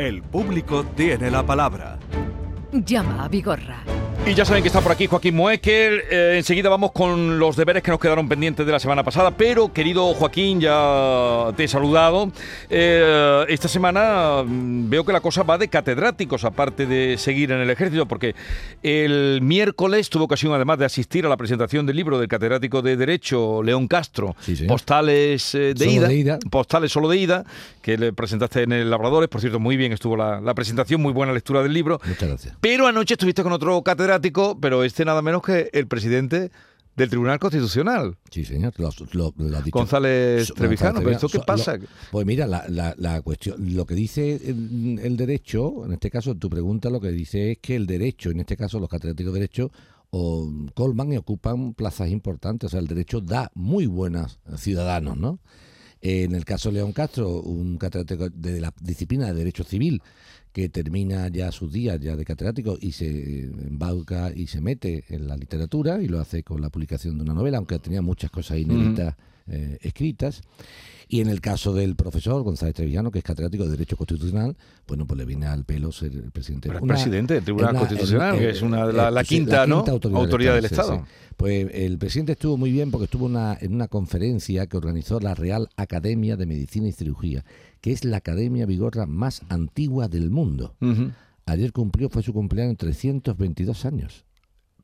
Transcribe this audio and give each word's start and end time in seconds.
El 0.00 0.22
público 0.22 0.82
tiene 0.96 1.30
la 1.30 1.44
palabra. 1.44 1.98
Llama 2.72 3.24
a 3.24 3.28
Vigorra. 3.28 3.84
Y 4.26 4.34
ya 4.34 4.44
saben 4.44 4.62
que 4.62 4.68
está 4.68 4.82
por 4.82 4.92
aquí 4.92 5.06
Joaquín 5.06 5.34
Moecker. 5.34 6.04
Eh, 6.10 6.34
enseguida 6.36 6.68
vamos 6.68 6.92
con 6.92 7.38
los 7.38 7.56
deberes 7.56 7.82
que 7.82 7.90
nos 7.90 7.98
quedaron 7.98 8.28
pendientes 8.28 8.66
de 8.66 8.70
la 8.70 8.78
semana 8.78 9.02
pasada. 9.02 9.30
Pero, 9.32 9.72
querido 9.72 10.12
Joaquín, 10.12 10.60
ya 10.60 11.52
te 11.56 11.64
he 11.64 11.68
saludado. 11.68 12.30
Eh, 12.68 13.44
esta 13.48 13.66
semana 13.66 14.44
mm, 14.44 14.90
veo 14.90 15.04
que 15.04 15.12
la 15.12 15.20
cosa 15.20 15.42
va 15.42 15.56
de 15.56 15.68
catedráticos, 15.68 16.44
aparte 16.44 16.86
de 16.86 17.16
seguir 17.16 17.50
en 17.50 17.60
el 17.60 17.70
ejército, 17.70 18.06
porque 18.06 18.34
el 18.82 19.40
miércoles 19.42 20.10
tuvo 20.10 20.24
ocasión, 20.24 20.52
además 20.52 20.78
de 20.78 20.84
asistir 20.84 21.24
a 21.24 21.28
la 21.28 21.38
presentación 21.38 21.86
del 21.86 21.96
libro 21.96 22.18
del 22.18 22.28
catedrático 22.28 22.82
de 22.82 22.96
Derecho, 22.98 23.62
León 23.62 23.88
Castro, 23.88 24.36
Postales 24.68 25.54
eh, 25.54 25.72
de, 25.74 25.86
ida, 25.86 26.08
de, 26.08 26.14
ida, 26.14 26.38
Postales 26.50 26.92
solo 26.92 27.08
de 27.08 27.16
ida, 27.16 27.44
que 27.80 27.96
le 27.96 28.12
presentaste 28.12 28.62
en 28.62 28.72
el 28.72 28.90
Labradores. 28.90 29.30
Por 29.30 29.40
cierto, 29.40 29.58
muy 29.58 29.78
bien 29.78 29.92
estuvo 29.92 30.14
la, 30.14 30.42
la 30.42 30.54
presentación, 30.54 31.00
muy 31.00 31.14
buena 31.14 31.32
lectura 31.32 31.62
del 31.62 31.72
libro. 31.72 32.00
Muchas 32.04 32.28
gracias. 32.28 32.54
Pero 32.60 32.86
anoche 32.86 33.14
estuviste 33.14 33.42
con 33.42 33.52
otro 33.52 33.82
catedrático 33.82 34.09
pero 34.60 34.84
este 34.84 35.04
nada 35.04 35.22
menos 35.22 35.42
que 35.42 35.70
el 35.72 35.86
presidente 35.86 36.50
del 36.96 37.08
Tribunal 37.08 37.38
Constitucional. 37.38 38.16
Sí, 38.30 38.44
señor. 38.44 38.74
Lo, 38.76 38.90
lo, 39.12 39.34
lo 39.36 39.56
ha 39.56 39.62
dicho. 39.62 39.76
González 39.78 40.52
Trevijano. 40.54 41.00
¿Pero 41.00 41.12
esto 41.12 41.28
qué 41.28 41.40
pasa? 41.40 41.76
Lo, 41.76 41.86
pues 42.10 42.26
mira, 42.26 42.46
la, 42.46 42.64
la, 42.68 42.94
la, 42.98 43.22
cuestión, 43.22 43.74
lo 43.74 43.86
que 43.86 43.94
dice 43.94 44.34
el, 44.34 45.00
el, 45.02 45.16
derecho, 45.16 45.84
en 45.84 45.92
este 45.92 46.10
caso 46.10 46.34
tu 46.34 46.50
pregunta 46.50 46.90
lo 46.90 47.00
que 47.00 47.10
dice 47.10 47.52
es 47.52 47.58
que 47.58 47.76
el 47.76 47.86
derecho, 47.86 48.30
en 48.30 48.40
este 48.40 48.56
caso 48.56 48.78
los 48.78 48.88
catedráticos 48.88 49.32
de 49.32 49.40
derecho, 49.40 49.70
o 50.10 50.50
colman 50.74 51.12
y 51.12 51.16
ocupan 51.16 51.74
plazas 51.74 52.10
importantes. 52.10 52.66
O 52.66 52.70
sea, 52.70 52.80
el 52.80 52.86
derecho 52.86 53.20
da 53.20 53.50
muy 53.54 53.86
buenos 53.86 54.40
ciudadanos, 54.56 55.16
¿no? 55.16 55.38
En 56.02 56.34
el 56.34 56.44
caso 56.44 56.70
de 56.70 56.76
León 56.76 56.92
Castro, 56.92 57.40
un 57.40 57.76
catedrático 57.76 58.30
de 58.30 58.60
la 58.60 58.72
disciplina 58.80 59.26
de 59.26 59.34
Derecho 59.34 59.64
Civil, 59.64 60.02
que 60.52 60.68
termina 60.68 61.28
ya 61.28 61.52
sus 61.52 61.72
días 61.72 62.00
ya 62.00 62.16
de 62.16 62.24
catedrático 62.24 62.76
y 62.80 62.92
se 62.92 63.44
embauca 63.44 64.32
y 64.34 64.48
se 64.48 64.60
mete 64.60 65.04
en 65.08 65.28
la 65.28 65.36
literatura 65.36 66.02
y 66.02 66.08
lo 66.08 66.20
hace 66.20 66.42
con 66.42 66.60
la 66.60 66.70
publicación 66.70 67.16
de 67.16 67.22
una 67.22 67.34
novela, 67.34 67.58
aunque 67.58 67.78
tenía 67.78 68.02
muchas 68.02 68.30
cosas 68.30 68.58
inéditas. 68.58 69.16
Eh, 69.50 69.78
escritas. 69.82 70.42
Y 71.12 71.20
en 71.20 71.28
el 71.28 71.40
caso 71.40 71.72
del 71.74 71.96
profesor 71.96 72.44
González 72.44 72.72
Trevijano, 72.76 73.10
que 73.10 73.18
es 73.18 73.24
catedrático 73.24 73.64
de 73.64 73.70
Derecho 73.70 73.96
Constitucional, 73.96 74.56
bueno, 74.86 75.06
pues 75.08 75.18
le 75.18 75.24
viene 75.24 75.46
al 75.46 75.64
pelo 75.64 75.90
ser 75.90 76.12
el 76.12 76.30
presidente. 76.30 76.68
Pero 76.68 76.84
una, 76.84 76.94
presidente 76.94 77.34
del 77.34 77.42
Tribunal 77.42 77.70
una, 77.70 77.78
Constitucional, 77.80 78.36
el, 78.36 78.42
el, 78.42 78.46
que 78.46 78.56
es 78.56 78.62
una, 78.62 78.84
la, 78.84 79.10
la, 79.10 79.24
quinta, 79.24 79.66
la, 79.66 79.66
quinta, 79.66 79.66
¿no? 79.66 79.78
autoridad, 79.78 80.20
autoridad, 80.20 80.54
del 80.54 80.64
Estado. 80.66 80.96
Sí. 80.98 81.12
Pues 81.36 81.68
el 81.72 81.98
presidente 81.98 82.32
estuvo 82.32 82.56
muy 82.56 82.70
bien 82.70 82.92
porque 82.92 83.06
estuvo 83.06 83.26
una, 83.26 83.58
en 83.60 83.74
una 83.74 83.88
conferencia 83.88 84.68
que 84.68 84.76
organizó 84.76 85.18
la 85.18 85.34
Real 85.34 85.68
Academia 85.74 86.36
de 86.36 86.46
Medicina 86.46 86.86
y 86.86 86.92
Cirugía, 86.92 87.44
que 87.80 87.90
es 87.90 88.04
la 88.04 88.18
academia 88.18 88.64
vigorra 88.64 89.06
más 89.06 89.42
antigua 89.48 90.06
del 90.06 90.30
mundo. 90.30 90.76
Uh 90.80 90.86
-huh. 90.86 91.14
Ayer 91.46 91.72
cumplió, 91.72 92.08
fue 92.08 92.22
su 92.22 92.32
cumpleaños, 92.32 92.76
322 92.76 93.84
años. 93.84 94.24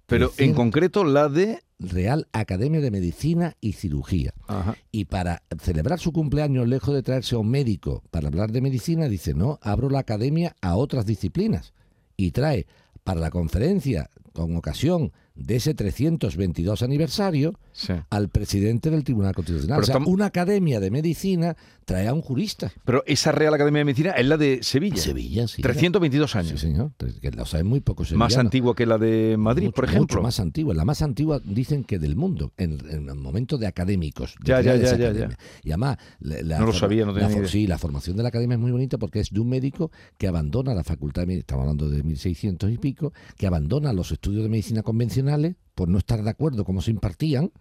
Pero 0.07 0.29
300, 0.29 0.41
en 0.41 0.55
concreto 0.55 1.05
la 1.05 1.29
de... 1.29 1.61
Real 1.79 2.27
Academia 2.33 2.81
de 2.81 2.91
Medicina 2.91 3.57
y 3.61 3.73
Cirugía. 3.73 4.33
Ajá. 4.47 4.77
Y 4.93 5.07
para 5.07 5.43
celebrar 5.61 5.99
su 5.99 6.13
cumpleaños, 6.13 6.69
lejos 6.69 6.95
de 6.95 7.03
traerse 7.03 7.35
a 7.35 7.39
un 7.39 7.51
médico 7.51 8.03
para 8.11 8.29
hablar 8.29 8.53
de 8.53 8.61
medicina, 8.61 9.09
dice, 9.09 9.35
no, 9.35 9.59
abro 9.63 9.91
la 9.91 10.01
academia 10.01 10.57
a 10.61 10.77
otras 10.77 11.07
disciplinas. 11.07 11.75
Y 12.17 12.31
trae 12.31 12.67
para 13.05 13.21
la 13.21 13.31
conferencia, 13.31 14.11
con 14.33 14.57
ocasión 14.57 15.13
de 15.37 15.57
ese 15.57 15.75
322 15.75 16.83
aniversario, 16.83 17.59
sí. 17.73 17.93
al 18.11 18.29
presidente 18.29 18.91
del 18.91 19.05
Tribunal 19.05 19.35
Constitucional. 19.35 19.81
Pero 19.81 19.99
o 19.99 20.03
sea, 20.03 20.13
una 20.13 20.27
academia 20.27 20.81
de 20.81 20.91
medicina 20.91 21.57
trae 21.85 22.09
a 22.09 22.15
un 22.15 22.21
jurista. 22.21 22.73
Pero 22.85 23.05
esa 23.07 23.33
Real 23.33 23.55
Academia 23.55 23.79
de 23.79 23.85
Medicina 23.85 24.11
es 24.11 24.27
la 24.27 24.37
de 24.37 24.59
Sevilla. 24.63 24.97
Sevilla, 24.97 25.47
sí. 25.47 25.63
322 25.63 26.37
años. 26.37 26.61
Sí, 26.61 26.67
señor. 26.67 26.93
Que 27.21 27.31
lo 27.31 27.47
saben 27.47 27.67
muy 27.67 27.81
pocos 27.81 28.11
Más 28.13 28.37
antigua 28.37 28.75
que 28.75 28.87
la 28.87 28.99
de 28.99 29.37
Madrid, 29.39 29.67
mucho, 29.67 29.77
por 29.77 29.85
ejemplo. 29.85 30.17
Mucho 30.17 30.23
más 30.23 30.41
antigua. 30.41 30.75
La 30.75 30.85
más 30.85 31.01
antigua, 31.03 31.41
dicen 31.45 31.85
que 31.85 31.99
del 31.99 32.17
mundo, 32.17 32.53
en, 32.57 32.79
en 32.91 33.09
el 33.09 33.15
momento 33.15 33.57
de 33.57 33.69
académicos. 33.69 34.35
De 34.41 34.49
ya, 34.49 34.61
ya, 34.61 34.75
ya, 34.77 34.97
ya, 34.97 35.13
ya, 35.13 35.29
Y 35.63 35.71
además... 35.71 35.99
La, 36.19 36.59
no 36.59 36.67
lo 36.67 36.73
sabía, 36.73 37.05
no 37.05 37.13
tenía 37.13 37.29
la, 37.29 37.37
idea. 37.37 37.49
Sí, 37.49 37.67
la 37.67 37.79
formación 37.79 38.17
de 38.17 38.25
la 38.25 38.31
academia 38.31 38.55
es 38.55 38.61
muy 38.61 38.73
bonita 38.73 38.99
porque 38.99 39.21
es 39.21 39.31
de 39.31 39.39
un 39.39 39.49
médico 39.49 39.93
que 40.19 40.27
abandona 40.27 40.75
la 40.75 40.83
facultad 40.83 41.23
de 41.23 41.27
medicina, 41.27 41.41
estamos 41.41 41.63
hablando 41.63 41.89
de 41.89 42.03
1600 42.03 42.71
y 42.73 42.79
pico, 42.79 43.13
que 43.37 43.47
abandona 43.47 43.93
los 43.93 44.11
estudios 44.11 44.43
de 44.43 44.49
medicina 44.49 44.83
por 45.75 45.89
no 45.89 45.99
estar 45.99 46.23
de 46.23 46.31
acuerdo 46.31 46.65
cómo 46.65 46.81
se 46.81 46.91
impartían 46.91 47.53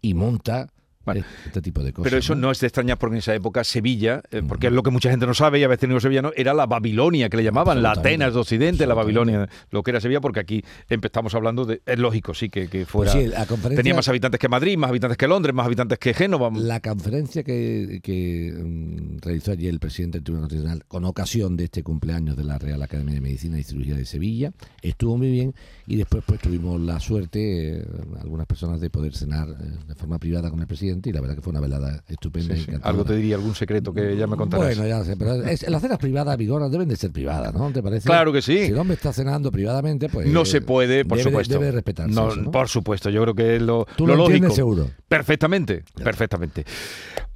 y 0.00 0.14
monta 0.14 0.72
bueno, 1.04 1.24
este 1.46 1.62
tipo 1.62 1.82
de 1.82 1.92
cosas. 1.92 2.10
Pero 2.10 2.18
eso 2.18 2.34
¿no? 2.34 2.42
no 2.42 2.50
es 2.50 2.60
de 2.60 2.66
extrañar 2.66 2.98
porque 2.98 3.14
en 3.14 3.18
esa 3.18 3.34
época 3.34 3.64
Sevilla, 3.64 4.22
eh, 4.30 4.42
porque 4.46 4.66
uh 4.66 4.68
-huh. 4.68 4.72
es 4.72 4.76
lo 4.76 4.82
que 4.82 4.90
mucha 4.90 5.10
gente 5.10 5.26
no 5.26 5.34
sabe 5.34 5.60
y 5.60 5.64
a 5.64 5.68
veces 5.68 5.88
no 5.88 6.00
sevillano, 6.00 6.32
era 6.36 6.54
la 6.54 6.66
Babilonia 6.66 7.28
que 7.28 7.36
le 7.36 7.44
llamaban, 7.44 7.82
la 7.82 7.92
Atenas 7.92 8.34
de 8.34 8.40
Occidente, 8.40 8.86
la 8.86 8.94
Babilonia, 8.94 9.48
lo 9.70 9.82
que 9.82 9.90
era 9.90 10.00
Sevilla, 10.00 10.20
porque 10.20 10.40
aquí 10.40 10.64
empezamos 10.88 11.34
hablando 11.34 11.64
de, 11.64 11.82
es 11.84 11.98
lógico, 11.98 12.34
sí, 12.34 12.48
que, 12.48 12.68
que 12.68 12.86
fuera, 12.86 13.12
pues 13.12 13.24
sí, 13.24 13.30
la 13.30 13.46
conferencia, 13.46 13.82
tenía 13.82 13.94
más 13.94 14.08
habitantes 14.08 14.38
que 14.38 14.48
Madrid, 14.48 14.76
más 14.76 14.90
habitantes 14.90 15.16
que 15.16 15.28
Londres, 15.28 15.54
más 15.54 15.66
habitantes 15.66 15.98
que 15.98 16.14
Génova. 16.14 16.50
La 16.54 16.80
conferencia 16.80 17.42
que, 17.42 18.00
que 18.02 18.52
um, 18.56 19.18
realizó 19.18 19.52
allí 19.52 19.68
el 19.68 19.78
presidente 19.78 20.18
del 20.18 20.24
Tribunal 20.24 20.48
Constitucional 20.48 20.84
con 20.86 21.04
ocasión 21.04 21.56
de 21.56 21.64
este 21.64 21.82
cumpleaños 21.82 22.36
de 22.36 22.44
la 22.44 22.58
Real 22.58 22.82
Academia 22.82 23.14
de 23.14 23.20
Medicina 23.20 23.58
y 23.58 23.62
Cirugía 23.62 23.96
de 23.96 24.04
Sevilla 24.06 24.52
estuvo 24.82 25.16
muy 25.16 25.30
bien 25.30 25.54
y 25.86 25.96
después 25.96 26.22
pues 26.26 26.40
tuvimos 26.40 26.80
la 26.80 27.00
suerte, 27.00 27.78
eh, 27.78 27.86
algunas 28.20 28.46
personas, 28.46 28.80
de 28.80 28.90
poder 28.90 29.14
cenar 29.14 29.48
eh, 29.48 29.78
de 29.86 29.94
forma 29.94 30.18
privada 30.18 30.50
con 30.50 30.60
el 30.60 30.66
presidente 30.66 30.93
y 31.02 31.12
la 31.12 31.20
verdad 31.20 31.36
que 31.36 31.42
fue 31.42 31.50
una 31.50 31.60
velada 31.60 32.02
estupenda. 32.08 32.54
Sí, 32.54 32.64
sí. 32.66 32.72
Algo 32.82 33.04
te 33.04 33.16
diría, 33.16 33.36
algún 33.36 33.54
secreto 33.54 33.92
que 33.92 34.16
ya 34.16 34.26
me 34.26 34.36
contarás. 34.36 34.76
Bueno, 34.76 34.86
ya 34.88 35.04
sé, 35.04 35.16
pero 35.16 35.34
es, 35.42 35.68
las 35.68 35.82
cenas 35.82 35.98
privadas, 35.98 36.36
Vigorra, 36.36 36.68
deben 36.68 36.88
de 36.88 36.96
ser 36.96 37.10
privadas, 37.12 37.52
¿no? 37.54 37.70
¿Te 37.70 37.82
parece? 37.82 38.06
Claro 38.06 38.32
que 38.32 38.42
sí. 38.42 38.66
Si 38.66 38.72
el 38.72 38.78
hombre 38.78 38.94
está 38.94 39.12
cenando 39.12 39.50
privadamente, 39.50 40.08
pues... 40.08 40.26
No 40.26 40.44
se 40.44 40.60
puede, 40.60 41.04
por 41.04 41.18
debe, 41.18 41.30
supuesto. 41.30 41.54
Debe 41.54 41.70
respetarse 41.72 42.14
no, 42.14 42.28
eso, 42.28 42.40
¿no? 42.40 42.50
Por 42.50 42.68
supuesto, 42.68 43.10
yo 43.10 43.22
creo 43.22 43.34
que 43.34 43.56
es 43.56 43.62
lo, 43.62 43.86
Tú 43.96 44.06
lo, 44.06 44.16
lo 44.16 44.28
lógico. 44.28 44.50
seguro. 44.50 44.90
Perfectamente, 45.08 45.84
ya. 45.96 46.04
perfectamente. 46.04 46.64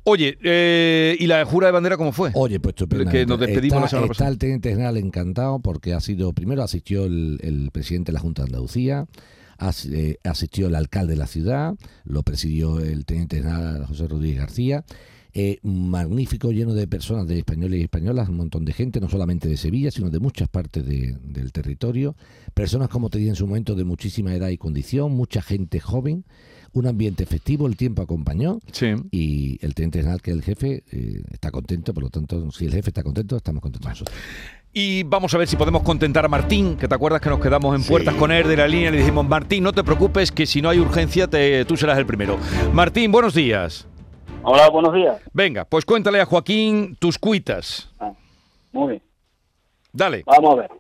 Oye, 0.05 0.39
eh, 0.43 1.17
¿y 1.19 1.27
la 1.27 1.45
jura 1.45 1.67
de 1.67 1.73
bandera 1.73 1.99
cómo 1.99 2.13
fue? 2.13 2.31
Oye, 2.35 2.61
pues 2.61 2.73
estupendo. 2.73 3.11
Que 3.11 3.27
nos 3.27 3.39
despedimos 3.39 3.77
está, 3.77 3.81
la 3.81 3.89
semana 3.89 4.13
está 4.13 4.29
el 4.29 4.39
teniente 4.39 4.71
general 4.71 4.97
encantado 4.97 5.59
porque 5.59 5.93
ha 5.93 6.01
sido, 6.01 6.33
primero 6.33 6.63
asistió 6.63 7.05
el, 7.05 7.39
el 7.43 7.71
presidente 7.73 8.11
de 8.11 8.15
la 8.15 8.21
Junta 8.21 8.43
de 8.43 8.47
Andalucía, 8.47 9.07
asistió 9.59 10.69
el 10.69 10.75
alcalde 10.75 11.15
de 11.15 11.19
la 11.19 11.27
ciudad, 11.27 11.75
lo 12.05 12.23
presidió 12.23 12.81
el 12.81 13.05
teniente 13.05 13.37
general 13.37 13.85
José 13.87 14.09
Rodríguez 14.09 14.39
García. 14.39 14.85
Eh, 15.35 15.59
magnífico, 15.63 16.51
lleno 16.51 16.75
de 16.75 16.89
personas 16.89 17.27
de 17.29 17.39
españoles 17.39 17.79
y 17.79 17.83
españolas, 17.83 18.29
un 18.29 18.39
montón 18.39 18.65
de 18.65 18.73
gente, 18.73 18.99
no 18.99 19.09
solamente 19.09 19.49
de 19.49 19.57
Sevilla, 19.57 19.91
sino 19.91 20.11
de 20.11 20.19
muchas 20.21 20.49
partes 20.49 20.85
de, 20.87 21.17
del 21.23 21.53
territorio. 21.53 22.17
Personas, 22.55 22.89
como 22.89 23.11
te 23.11 23.19
dije 23.19 23.31
en 23.31 23.37
su 23.37 23.47
momento, 23.47 23.75
de 23.75 23.85
muchísima 23.85 24.35
edad 24.35 24.49
y 24.49 24.57
condición, 24.57 25.13
mucha 25.13 25.43
gente 25.43 25.81
joven, 25.81 26.25
un 26.73 26.87
ambiente 26.87 27.27
festivo, 27.27 27.67
el 27.67 27.77
tiempo 27.77 28.03
acompañó 28.03 28.61
sí. 28.73 28.95
y 29.11 29.65
el 29.65 29.75
teniente 29.75 30.01
general, 30.01 30.23
que 30.23 30.31
es 30.31 30.37
el 30.39 30.43
jefe, 30.43 30.85
eh, 30.91 31.23
está 31.31 31.51
contento, 31.51 31.95
por 31.95 32.05
lo 32.05 32.11
tanto, 32.11 32.51
si 32.51 32.65
el 32.65 32.73
jefe 32.73 32.91
está 32.91 33.03
contento, 33.03 33.37
estamos 33.37 33.63
contentos 33.63 33.89
nosotros. 33.89 34.17
Y 34.73 35.03
vamos 35.05 35.35
a 35.35 35.39
ver 35.39 35.49
si 35.49 35.57
podemos 35.57 35.83
contentar 35.83 36.25
a 36.25 36.29
Martín, 36.29 36.77
que 36.77 36.89
te 36.89 36.95
acuerdas 36.95 37.21
que 37.21 37.31
nos 37.31 37.41
quedamos 37.41 37.75
en 37.75 37.87
puertas 37.87 38.15
sí. 38.15 38.21
con 38.21 38.31
él 38.31 38.47
de 38.47 38.57
la 38.57 38.69
línea 38.69 38.91
y 38.91 38.93
le 38.93 38.99
dijimos, 38.99 39.27
Martín, 39.27 39.65
no 39.65 39.73
te 39.73 39.83
preocupes, 39.83 40.31
que 40.31 40.47
si 40.47 40.61
no 40.61 40.69
hay 40.69 40.79
urgencia, 40.79 41.27
te, 41.27 41.65
tú 41.65 41.77
serás 41.77 41.99
el 41.99 42.07
primero. 42.07 42.37
Martín, 42.73 43.11
buenos 43.11 43.35
días. 43.35 43.89
Hola, 44.43 44.69
buenos 44.69 44.93
días. 44.95 45.21
Venga, 45.33 45.65
pues 45.65 45.85
cuéntale 45.85 46.21
a 46.21 46.27
Joaquín 46.27 46.97
tus 47.01 47.19
cuitas. 47.19 47.93
Ah, 47.99 48.13
muy 48.73 48.91
bien. 48.91 49.03
Dale. 49.93 50.23
Vamos 50.27 50.53
a 50.53 50.61
ver. 50.61 50.71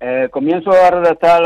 Eh, 0.00 0.28
comienzo 0.30 0.70
a 0.70 0.90
redactar 0.90 1.42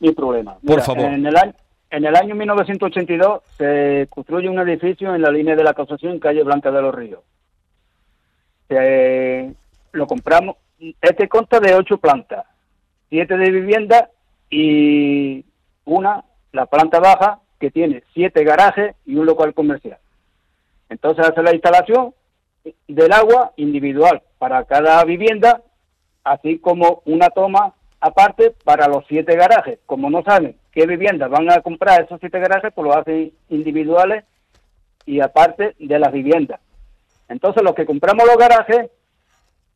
mi 0.00 0.10
problema. 0.12 0.58
Mira, 0.62 0.74
Por 0.74 0.84
favor. 0.84 1.04
En 1.04 1.24
el, 1.24 1.36
año, 1.36 1.54
en 1.90 2.04
el 2.04 2.16
año 2.16 2.34
1982 2.34 3.42
se 3.56 4.08
construye 4.10 4.48
un 4.48 4.58
edificio 4.58 5.14
en 5.14 5.22
la 5.22 5.30
línea 5.30 5.54
de 5.54 5.62
la 5.62 5.74
Causación, 5.74 6.18
calle 6.18 6.42
Blanca 6.42 6.72
de 6.72 6.82
los 6.82 6.94
Ríos. 6.94 7.20
Se, 8.68 9.54
lo 9.92 10.06
compramos. 10.06 10.56
Este 10.78 11.28
consta 11.28 11.60
de 11.60 11.74
ocho 11.74 11.98
plantas, 11.98 12.44
siete 13.08 13.36
de 13.36 13.50
vivienda 13.50 14.10
y 14.50 15.44
una, 15.84 16.24
la 16.52 16.66
planta 16.66 17.00
baja, 17.00 17.40
que 17.58 17.70
tiene 17.70 18.02
siete 18.12 18.44
garajes 18.44 18.94
y 19.06 19.16
un 19.16 19.26
local 19.26 19.54
comercial. 19.54 19.98
Entonces 20.88 21.26
hace 21.26 21.42
la 21.42 21.54
instalación 21.54 22.14
del 22.86 23.12
agua 23.12 23.52
individual 23.56 24.22
para 24.38 24.64
cada 24.64 25.02
vivienda, 25.04 25.62
así 26.24 26.58
como 26.58 27.02
una 27.06 27.30
toma 27.30 27.74
aparte 28.00 28.54
para 28.64 28.88
los 28.88 29.04
siete 29.08 29.36
garajes. 29.36 29.78
Como 29.86 30.10
no 30.10 30.22
saben 30.22 30.56
qué 30.72 30.86
viviendas 30.86 31.30
van 31.30 31.50
a 31.50 31.60
comprar 31.62 32.02
esos 32.02 32.20
siete 32.20 32.38
garajes, 32.38 32.72
pues 32.74 32.86
lo 32.86 32.96
hacen 32.96 33.32
individuales 33.48 34.24
y 35.06 35.20
aparte 35.20 35.74
de 35.78 35.98
las 35.98 36.12
viviendas. 36.12 36.60
Entonces 37.28 37.62
los 37.62 37.74
que 37.74 37.86
compramos 37.86 38.26
los 38.26 38.36
garajes, 38.36 38.90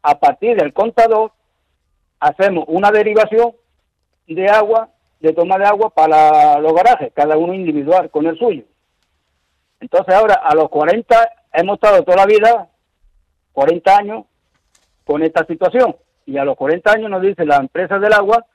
a 0.02 0.18
partir 0.18 0.56
del 0.56 0.72
contador, 0.72 1.32
hacemos 2.18 2.64
una 2.68 2.90
derivación 2.90 3.52
de 4.26 4.48
agua, 4.48 4.90
de 5.20 5.32
toma 5.32 5.58
de 5.58 5.64
agua 5.66 5.90
para 5.90 6.58
los 6.60 6.72
garajes, 6.74 7.12
cada 7.14 7.36
uno 7.36 7.52
individual 7.52 8.10
con 8.10 8.26
el 8.26 8.38
suyo. 8.38 8.64
Entonces 9.80 10.14
ahora 10.14 10.34
a 10.34 10.54
los 10.54 10.68
40 10.68 11.30
hemos 11.52 11.74
estado 11.74 12.02
toda 12.04 12.18
la 12.18 12.26
vida, 12.26 12.68
40 13.52 13.96
años, 13.96 14.24
con 15.04 15.22
esta 15.22 15.44
situación. 15.46 15.96
Y 16.26 16.38
a 16.38 16.44
los 16.44 16.56
40 16.56 16.92
años 16.92 17.10
nos 17.10 17.22
dice 17.22 17.44
la 17.44 17.56
empresa 17.56 17.98
del 17.98 18.12
agua 18.12 18.46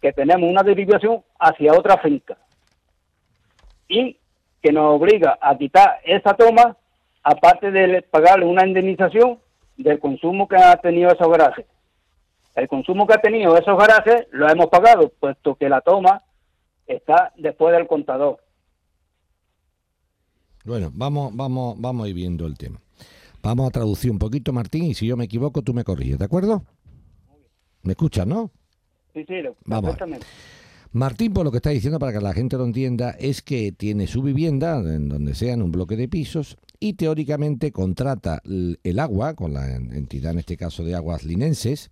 que 0.00 0.12
tenemos 0.12 0.50
una 0.50 0.62
derivación 0.62 1.24
hacia 1.38 1.72
otra 1.72 1.96
finca. 1.98 2.36
Y 3.88 4.18
que 4.60 4.72
nos 4.72 5.00
obliga 5.00 5.38
a 5.40 5.56
quitar 5.56 6.00
esa 6.04 6.34
toma, 6.34 6.76
aparte 7.22 7.70
de 7.70 8.02
pagarle 8.02 8.44
una 8.44 8.66
indemnización 8.66 9.38
del 9.76 9.98
consumo 9.98 10.48
que 10.48 10.56
ha 10.56 10.76
tenido 10.76 11.10
esos 11.10 11.28
garajes. 11.28 11.66
El 12.54 12.68
consumo 12.68 13.06
que 13.06 13.14
ha 13.14 13.20
tenido 13.20 13.56
esos 13.56 13.76
garajes 13.76 14.26
lo 14.30 14.48
hemos 14.48 14.66
pagado, 14.66 15.12
puesto 15.18 15.56
que 15.56 15.68
la 15.68 15.80
toma 15.80 16.22
está 16.86 17.32
después 17.36 17.74
del 17.74 17.86
contador. 17.86 18.38
Bueno, 20.64 20.90
vamos, 20.94 21.34
vamos, 21.34 21.74
vamos 21.78 22.06
a 22.06 22.08
ir 22.08 22.14
viendo 22.14 22.46
el 22.46 22.56
tema. 22.56 22.80
Vamos 23.42 23.68
a 23.68 23.70
traducir 23.70 24.10
un 24.10 24.18
poquito, 24.18 24.52
Martín, 24.52 24.84
y 24.84 24.94
si 24.94 25.06
yo 25.06 25.16
me 25.16 25.24
equivoco, 25.24 25.62
tú 25.62 25.74
me 25.74 25.84
corriges, 25.84 26.18
¿de 26.18 26.24
acuerdo? 26.24 26.64
¿Me 27.82 27.92
escuchas, 27.92 28.26
no? 28.26 28.50
Sí, 29.12 29.24
sí, 29.28 29.34
Vamos. 29.66 29.90
perfectamente. 29.90 30.26
Martín, 30.92 31.34
por 31.34 31.44
lo 31.44 31.50
que 31.50 31.58
está 31.58 31.70
diciendo, 31.70 31.98
para 31.98 32.12
que 32.12 32.20
la 32.20 32.32
gente 32.32 32.56
lo 32.56 32.64
entienda, 32.64 33.10
es 33.10 33.42
que 33.42 33.72
tiene 33.72 34.06
su 34.06 34.22
vivienda, 34.22 34.78
en 34.78 35.08
donde 35.08 35.34
sea, 35.34 35.52
en 35.52 35.60
un 35.60 35.72
bloque 35.72 35.96
de 35.96 36.08
pisos, 36.08 36.56
y 36.84 36.92
teóricamente 36.92 37.72
contrata 37.72 38.42
el 38.44 38.98
agua, 38.98 39.32
con 39.34 39.54
la 39.54 39.74
en- 39.74 39.94
entidad, 39.94 40.32
en 40.32 40.40
este 40.40 40.58
caso 40.58 40.84
de 40.84 40.94
aguas 40.94 41.24
linenses, 41.24 41.90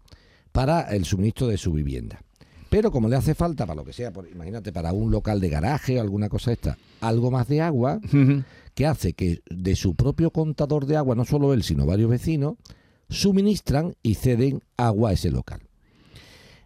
para 0.53 0.83
el 0.95 1.07
suministro 1.07 1.47
de 1.47 1.57
su 1.57 1.73
vivienda. 1.73 2.21
Pero 2.69 2.91
como 2.91 3.09
le 3.09 3.17
hace 3.17 3.35
falta, 3.35 3.65
para 3.65 3.77
lo 3.81 3.87
que 3.87 3.95
sea, 3.95 4.13
por- 4.13 4.29
imagínate, 4.29 4.71
para 4.71 4.93
un 4.93 5.11
local 5.11 5.41
de 5.41 5.49
garaje 5.49 5.97
o 5.99 6.03
alguna 6.03 6.29
cosa 6.29 6.53
esta, 6.53 6.77
algo 7.01 7.31
más 7.31 7.49
de 7.49 7.63
agua, 7.63 8.01
que 8.75 8.87
hace 8.87 9.15
que 9.15 9.41
de 9.49 9.77
su 9.77 9.95
propio 9.95 10.31
contador 10.31 10.85
de 10.85 10.99
agua, 10.99 11.15
no 11.15 11.25
solo 11.25 11.55
él, 11.55 11.63
sino 11.63 11.87
varios 11.87 12.11
vecinos, 12.11 12.57
suministran 13.09 13.95
y 14.03 14.15
ceden 14.15 14.63
agua 14.77 15.09
a 15.11 15.13
ese 15.15 15.31
local. 15.31 15.61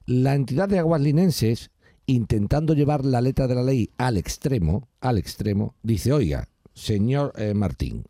La 0.06 0.34
entidad 0.34 0.68
de 0.68 0.80
aguas 0.80 1.00
linenses, 1.00 1.70
intentando 2.06 2.74
llevar 2.74 3.04
la 3.04 3.20
letra 3.20 3.46
de 3.46 3.54
la 3.54 3.62
ley 3.62 3.90
al 3.98 4.16
extremo, 4.16 4.88
al 5.00 5.16
extremo, 5.18 5.74
dice, 5.84 6.12
oiga, 6.12 6.48
señor 6.74 7.32
eh, 7.36 7.54
Martín, 7.54 8.04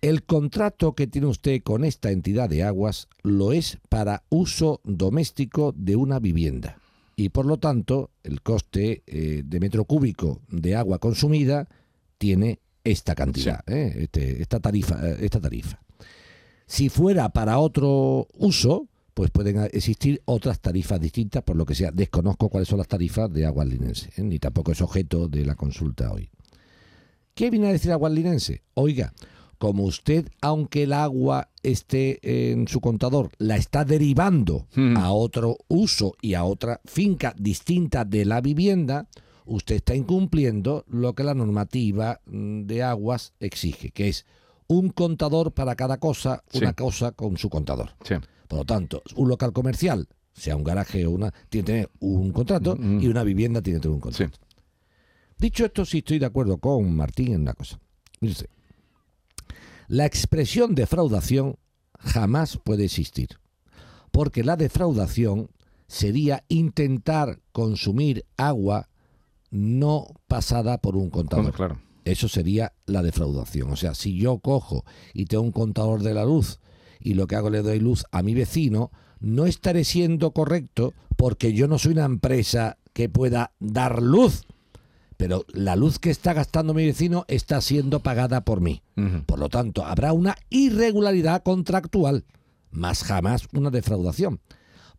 el 0.00 0.24
contrato 0.24 0.94
que 0.94 1.06
tiene 1.06 1.26
usted 1.26 1.62
con 1.62 1.84
esta 1.84 2.10
entidad 2.10 2.48
de 2.48 2.62
aguas 2.62 3.08
lo 3.22 3.52
es 3.52 3.78
para 3.88 4.22
uso 4.28 4.80
doméstico 4.84 5.72
de 5.76 5.96
una 5.96 6.18
vivienda. 6.18 6.78
Y 7.16 7.30
por 7.30 7.46
lo 7.46 7.56
tanto, 7.58 8.10
el 8.22 8.42
coste 8.42 9.02
eh, 9.06 9.42
de 9.44 9.60
metro 9.60 9.84
cúbico 9.86 10.42
de 10.48 10.76
agua 10.76 10.98
consumida 10.98 11.66
tiene 12.18 12.60
esta 12.84 13.14
cantidad, 13.14 13.60
¿eh? 13.68 13.94
Este- 14.00 14.40
esta, 14.42 14.60
tarifa, 14.60 15.00
eh, 15.08 15.16
esta 15.20 15.40
tarifa. 15.40 15.80
Si 16.66 16.88
fuera 16.88 17.28
para 17.30 17.58
otro 17.58 18.28
uso, 18.34 18.88
pues 19.14 19.30
pueden 19.30 19.58
existir 19.72 20.20
otras 20.26 20.60
tarifas 20.60 21.00
distintas, 21.00 21.42
por 21.42 21.56
lo 21.56 21.64
que 21.64 21.74
sea. 21.74 21.90
Desconozco 21.90 22.50
cuáles 22.50 22.68
son 22.68 22.78
las 22.78 22.88
tarifas 22.88 23.32
de 23.32 23.46
aguas 23.46 23.66
linense, 23.66 24.10
¿eh? 24.16 24.22
ni 24.22 24.38
tampoco 24.38 24.72
es 24.72 24.82
objeto 24.82 25.26
de 25.28 25.46
la 25.46 25.54
consulta 25.54 26.12
hoy. 26.12 26.28
¿Qué 27.34 27.50
viene 27.50 27.68
a 27.68 27.72
decir 27.72 27.92
aguas 27.92 28.12
linense? 28.12 28.62
Oiga, 28.74 29.12
como 29.66 29.82
usted, 29.82 30.28
aunque 30.40 30.84
el 30.84 30.92
agua 30.92 31.48
esté 31.64 32.20
en 32.52 32.68
su 32.68 32.80
contador, 32.80 33.30
la 33.38 33.56
está 33.56 33.84
derivando 33.84 34.68
Hmm. 34.76 34.96
a 34.96 35.10
otro 35.10 35.56
uso 35.66 36.14
y 36.22 36.34
a 36.34 36.44
otra 36.44 36.80
finca 36.84 37.34
distinta 37.36 38.04
de 38.04 38.24
la 38.24 38.40
vivienda, 38.40 39.08
usted 39.44 39.74
está 39.76 39.96
incumpliendo 39.96 40.84
lo 40.88 41.14
que 41.16 41.24
la 41.24 41.34
normativa 41.34 42.20
mm, 42.26 42.62
de 42.66 42.84
aguas 42.84 43.32
exige, 43.40 43.90
que 43.90 44.06
es 44.08 44.24
un 44.68 44.90
contador 44.90 45.52
para 45.52 45.74
cada 45.74 45.98
cosa, 45.98 46.44
Sí. 46.48 46.58
una 46.58 46.72
cosa 46.72 47.10
con 47.10 47.36
su 47.36 47.50
contador. 47.50 47.90
Sí. 48.04 48.14
Por 48.46 48.60
lo 48.60 48.64
tanto, 48.64 49.02
un 49.16 49.28
local 49.28 49.52
comercial, 49.52 50.06
sea 50.32 50.54
un 50.54 50.62
garaje 50.62 51.06
o 51.06 51.10
una, 51.10 51.32
tiene 51.48 51.64
que 51.66 51.72
tener 51.72 51.90
un 51.98 52.30
contrato 52.30 52.76
Mm. 52.78 53.00
y 53.00 53.08
una 53.08 53.24
vivienda 53.24 53.60
tiene 53.62 53.80
que 53.80 53.82
tener 53.88 53.94
un 53.96 54.00
Sí. 54.12 54.24
contrato. 54.24 54.38
Dicho 55.38 55.64
esto, 55.64 55.84
sí 55.84 55.98
estoy 55.98 56.20
de 56.20 56.26
acuerdo 56.26 56.58
con 56.58 56.94
Martín 56.94 57.32
en 57.34 57.40
una 57.42 57.52
cosa. 57.54 57.80
Usted, 58.20 58.46
la 59.88 60.06
expresión 60.06 60.74
defraudación 60.74 61.56
jamás 61.98 62.58
puede 62.62 62.84
existir, 62.84 63.38
porque 64.10 64.44
la 64.44 64.56
defraudación 64.56 65.50
sería 65.86 66.44
intentar 66.48 67.40
consumir 67.52 68.24
agua 68.36 68.88
no 69.50 70.06
pasada 70.26 70.78
por 70.78 70.96
un 70.96 71.10
contador. 71.10 71.44
Bueno, 71.44 71.56
claro. 71.56 71.80
Eso 72.04 72.28
sería 72.28 72.72
la 72.86 73.02
defraudación. 73.02 73.70
O 73.70 73.76
sea, 73.76 73.94
si 73.94 74.16
yo 74.16 74.38
cojo 74.38 74.84
y 75.12 75.26
tengo 75.26 75.42
un 75.42 75.52
contador 75.52 76.02
de 76.02 76.14
la 76.14 76.24
luz 76.24 76.60
y 77.00 77.14
lo 77.14 77.26
que 77.26 77.36
hago 77.36 77.50
le 77.50 77.62
doy 77.62 77.80
luz 77.80 78.04
a 78.12 78.22
mi 78.22 78.34
vecino, 78.34 78.92
no 79.18 79.46
estaré 79.46 79.84
siendo 79.84 80.30
correcto 80.30 80.94
porque 81.16 81.52
yo 81.52 81.66
no 81.66 81.78
soy 81.78 81.92
una 81.92 82.04
empresa 82.04 82.78
que 82.92 83.08
pueda 83.08 83.52
dar 83.58 84.02
luz. 84.02 84.46
Pero 85.16 85.44
la 85.48 85.76
luz 85.76 85.98
que 85.98 86.10
está 86.10 86.32
gastando 86.34 86.74
mi 86.74 86.84
vecino 86.84 87.24
está 87.28 87.60
siendo 87.60 88.00
pagada 88.00 88.44
por 88.44 88.60
mí. 88.60 88.82
Por 89.26 89.38
lo 89.38 89.48
tanto, 89.48 89.84
habrá 89.84 90.12
una 90.12 90.36
irregularidad 90.50 91.42
contractual, 91.42 92.24
más 92.70 93.02
jamás 93.02 93.48
una 93.54 93.70
defraudación. 93.70 94.40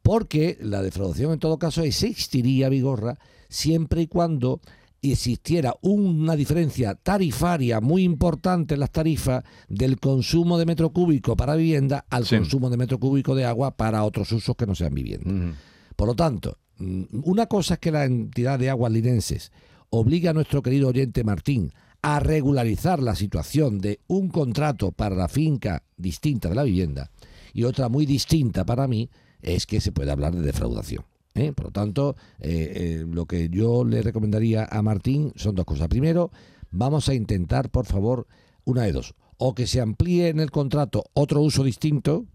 Porque 0.01 0.57
la 0.61 0.81
defraudación 0.81 1.33
en 1.33 1.39
todo 1.39 1.59
caso 1.59 1.83
existiría, 1.83 2.69
Vigorra, 2.69 3.19
siempre 3.49 4.01
y 4.03 4.07
cuando 4.07 4.61
existiera 5.01 5.75
una 5.81 6.35
diferencia 6.35 6.95
tarifaria 6.95 7.79
muy 7.81 8.03
importante 8.03 8.73
en 8.73 8.79
las 8.79 8.91
tarifas 8.91 9.43
del 9.69 9.99
consumo 9.99 10.57
de 10.57 10.65
metro 10.65 10.89
cúbico 10.91 11.35
para 11.35 11.55
vivienda 11.55 12.05
al 12.09 12.25
Sí. 12.25 12.35
consumo 12.37 12.69
de 12.69 12.77
metro 12.77 12.99
cúbico 12.99 13.35
de 13.35 13.45
agua 13.45 13.77
para 13.77 14.03
otros 14.03 14.31
usos 14.31 14.55
que 14.55 14.65
no 14.65 14.73
sean 14.75 14.93
vivienda. 14.95 15.55
Por 15.95 16.07
lo 16.07 16.15
tanto, 16.15 16.57
mm, 16.79 17.03
una 17.23 17.45
cosa 17.45 17.75
es 17.75 17.79
que 17.79 17.91
la 17.91 18.05
entidad 18.05 18.57
de 18.59 18.69
aguas 18.69 18.91
linenses 18.91 19.51
obliga 19.89 20.31
a 20.31 20.33
nuestro 20.33 20.61
querido 20.61 20.89
oyente 20.89 21.23
Martín 21.23 21.71
a 22.01 22.19
regularizar 22.19 23.01
la 23.01 23.15
situación 23.15 23.79
de 23.79 23.99
un 24.07 24.29
contrato 24.29 24.91
para 24.91 25.15
la 25.15 25.27
finca 25.27 25.83
distinta 25.97 26.49
de 26.49 26.55
la 26.55 26.63
vivienda 26.63 27.11
y 27.53 27.63
otra 27.63 27.89
muy 27.89 28.05
distinta 28.05 28.65
para 28.65 28.87
mí 28.87 29.09
es 29.41 29.65
que 29.65 29.81
se 29.81 29.91
puede 29.91 30.11
hablar 30.11 30.35
de 30.35 30.41
defraudación. 30.41 31.05
¿eh? 31.33 31.53
Por 31.53 31.65
lo 31.65 31.71
tanto, 31.71 32.15
eh, 32.39 32.99
eh, 33.01 33.05
lo 33.09 33.25
que 33.25 33.49
yo 33.49 33.83
le 33.83 34.01
recomendaría 34.01 34.67
a 34.69 34.81
Martín 34.81 35.33
son 35.35 35.55
dos 35.55 35.65
cosas. 35.65 35.87
Primero, 35.87 36.31
vamos 36.71 37.09
a 37.09 37.13
intentar, 37.13 37.69
por 37.69 37.85
favor, 37.85 38.27
una 38.63 38.83
de 38.83 38.91
dos. 38.91 39.15
O 39.37 39.55
que 39.55 39.67
se 39.67 39.81
amplíe 39.81 40.29
en 40.29 40.39
el 40.39 40.51
contrato 40.51 41.05
otro 41.13 41.41
uso 41.41 41.63
distinto, 41.63 42.25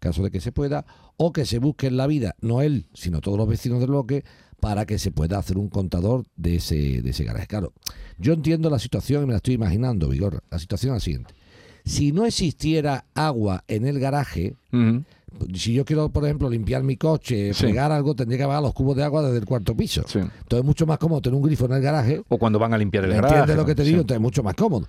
caso 0.00 0.22
de 0.22 0.30
que 0.30 0.40
se 0.40 0.52
pueda, 0.52 0.84
o 1.16 1.32
que 1.32 1.44
se 1.44 1.58
busque 1.58 1.86
en 1.86 1.96
la 1.96 2.06
vida, 2.06 2.34
no 2.40 2.62
él, 2.62 2.88
sino 2.94 3.20
todos 3.20 3.38
los 3.38 3.48
vecinos 3.48 3.80
del 3.80 3.90
bloque, 3.90 4.24
para 4.62 4.86
que 4.86 4.96
se 5.00 5.10
pueda 5.10 5.38
hacer 5.38 5.58
un 5.58 5.68
contador 5.68 6.22
de 6.36 6.54
ese, 6.54 7.02
de 7.02 7.10
ese 7.10 7.24
garaje. 7.24 7.48
Claro, 7.48 7.72
yo 8.16 8.32
entiendo 8.32 8.70
la 8.70 8.78
situación 8.78 9.24
y 9.24 9.26
me 9.26 9.32
la 9.32 9.38
estoy 9.38 9.54
imaginando, 9.54 10.08
Vigor. 10.08 10.40
La 10.52 10.60
situación 10.60 10.92
es 10.94 10.96
la 10.98 11.04
siguiente. 11.04 11.34
Si 11.84 12.12
no 12.12 12.24
existiera 12.26 13.06
agua 13.12 13.64
en 13.66 13.86
el 13.88 13.98
garaje, 13.98 14.54
si 15.54 15.72
yo 15.74 15.84
quiero, 15.84 16.10
por 16.10 16.24
ejemplo, 16.26 16.48
limpiar 16.48 16.84
mi 16.84 16.96
coche, 16.96 17.52
Sí. 17.54 17.60
fregar 17.64 17.90
algo, 17.90 18.14
tendría 18.14 18.38
que 18.38 18.44
bajar 18.44 18.62
los 18.62 18.72
cubos 18.72 18.94
de 18.96 19.02
agua 19.02 19.22
desde 19.22 19.38
el 19.38 19.46
cuarto 19.46 19.76
piso. 19.76 20.04
Sí. 20.06 20.20
Entonces 20.20 20.58
es 20.60 20.64
mucho 20.64 20.86
más 20.86 20.98
cómodo 20.98 21.20
tener 21.20 21.34
un 21.36 21.42
grifo 21.42 21.64
en 21.66 21.72
el 21.72 21.82
garaje. 21.82 22.22
O 22.28 22.38
cuando 22.38 22.60
van 22.60 22.72
a 22.72 22.78
limpiar 22.78 23.02
el 23.04 23.10
¿Entiendes 23.10 23.32
garaje. 23.40 23.56
lo 23.56 23.66
que 23.66 23.74
te 23.74 23.82
Sí. 23.82 23.88
digo? 23.88 24.02
Entonces 24.02 24.18
es 24.18 24.22
mucho 24.22 24.44
más 24.44 24.54
cómodo. 24.54 24.86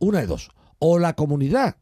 Una 0.00 0.20
de 0.20 0.26
dos. 0.26 0.50
O 0.80 0.98
la 0.98 1.14
comunidad 1.14 1.76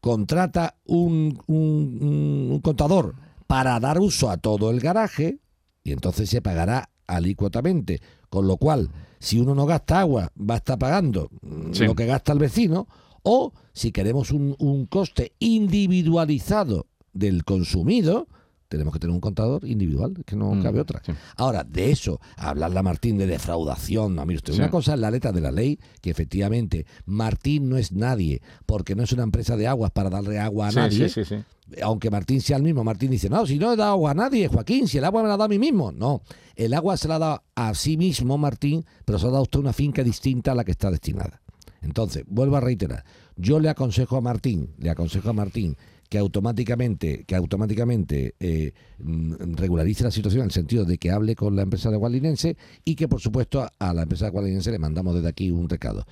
contrata 0.00 0.74
un, 0.84 1.38
un- 1.46 1.98
un- 2.02 2.48
un 2.54 2.60
contador 2.60 3.14
para 3.46 3.78
dar 3.78 4.00
uso 4.00 4.28
a 4.30 4.36
todo 4.36 4.70
el 4.72 4.80
garaje 4.80 5.38
y 5.86 5.92
entonces 5.92 6.28
se 6.28 6.42
pagará 6.42 6.90
alícuotamente. 7.06 8.00
Con 8.28 8.48
lo 8.48 8.56
cual, 8.56 8.90
si 9.20 9.38
uno 9.38 9.54
no 9.54 9.66
gasta 9.66 10.00
agua, 10.00 10.32
va 10.38 10.54
a 10.54 10.56
estar 10.58 10.78
pagando 10.78 11.30
mm, 11.42 11.72
Sí. 11.74 11.84
lo 11.84 11.94
que 11.94 12.06
gasta 12.06 12.32
el 12.32 12.40
vecino. 12.40 12.88
O 13.22 13.52
si 13.72 13.92
queremos 13.92 14.32
un, 14.32 14.56
un 14.58 14.86
coste 14.86 15.32
individualizado 15.38 16.86
del 17.12 17.44
consumido, 17.44 18.28
tenemos 18.68 18.92
que 18.92 18.98
tener 19.00 19.14
un 19.14 19.20
contador 19.20 19.64
individual, 19.64 20.14
que 20.24 20.36
no 20.36 20.54
Mm, 20.54 20.62
cabe 20.62 20.80
otra. 20.80 21.02
sí. 21.04 21.12
Ahora, 21.36 21.64
de 21.64 21.90
eso, 21.90 22.20
hablarle 22.36 22.78
a 22.78 22.82
Martín 22.82 23.18
de 23.18 23.26
defraudación, 23.26 24.14
no, 24.14 24.24
mire 24.26 24.36
usted, 24.38 24.52
Sí. 24.54 24.58
una 24.60 24.70
cosa 24.70 24.94
es 24.94 25.00
la 25.00 25.10
letra 25.10 25.32
de 25.32 25.40
la 25.40 25.50
ley, 25.52 25.78
que 26.00 26.10
efectivamente 26.10 26.86
Martín 27.04 27.68
no 27.68 27.76
es 27.76 27.92
nadie, 27.92 28.40
porque 28.66 28.94
no 28.94 29.02
es 29.02 29.12
una 29.12 29.22
empresa 29.22 29.56
de 29.56 29.66
aguas 29.66 29.90
para 29.92 30.10
darle 30.10 30.38
agua 30.38 30.68
a 30.68 30.70
Sí, 30.70 30.76
nadie. 30.76 31.08
sí, 31.08 31.24
sí, 31.24 31.36
sí. 31.36 31.42
Aunque 31.82 32.10
Martín 32.10 32.40
sea 32.40 32.56
el 32.58 32.62
mismo, 32.62 32.84
Martín 32.84 33.10
dice, 33.10 33.28
no, 33.28 33.44
si 33.44 33.58
no 33.58 33.72
he 33.72 33.76
dado 33.76 33.90
agua 33.92 34.12
a 34.12 34.14
nadie, 34.14 34.46
Joaquín, 34.46 34.86
si 34.86 34.98
el 34.98 35.04
agua 35.04 35.22
me 35.22 35.28
la 35.28 35.34
ha 35.34 35.36
dado 35.36 35.44
a 35.46 35.48
mí 35.48 35.58
mismo. 35.58 35.90
No, 35.90 36.22
el 36.54 36.72
agua 36.74 36.96
se 36.96 37.08
la 37.08 37.16
ha 37.16 37.18
dado 37.18 37.42
a 37.56 37.74
sí 37.74 37.96
mismo, 37.96 38.38
Martín, 38.38 38.84
pero 39.04 39.18
se 39.18 39.24
la 39.24 39.30
ha 39.30 39.32
dado 39.32 39.40
a 39.40 39.42
usted 39.42 39.58
una 39.58 39.72
finca 39.72 40.04
distinta 40.04 40.52
a 40.52 40.54
la 40.54 40.64
que 40.64 40.70
está 40.70 40.90
destinada. 40.92 41.40
Entonces, 41.82 42.24
vuelvo 42.28 42.56
a 42.56 42.60
reiterar, 42.60 43.04
yo 43.36 43.58
le 43.60 43.68
aconsejo 43.68 44.16
a 44.16 44.20
Martín, 44.20 44.70
le 44.78 44.90
aconsejo 44.90 45.30
a 45.30 45.32
Martín 45.32 45.76
que 46.08 46.18
automáticamente, 46.18 47.24
que 47.24 47.34
automáticamente 47.34 48.34
eh, 48.40 48.72
mm, 48.98 49.54
regularice 49.54 50.04
la 50.04 50.10
situación 50.10 50.42
en 50.42 50.46
el 50.46 50.52
sentido 50.52 50.84
de 50.84 50.98
que 50.98 51.10
hable 51.10 51.34
con 51.34 51.56
la 51.56 51.62
empresa 51.62 51.90
de 51.90 51.96
Gualinense 51.96 52.56
y 52.84 52.96
que 52.96 53.08
por 53.08 53.20
supuesto 53.20 53.66
a, 53.78 53.94
la 53.94 54.02
empresa 54.02 54.26
de 54.26 54.30
Gualinense 54.30 54.70
le 54.70 54.78
mandamos 54.78 55.14
desde 55.14 55.28
aquí 55.28 55.50
un 55.50 55.68
recado. 55.68 56.04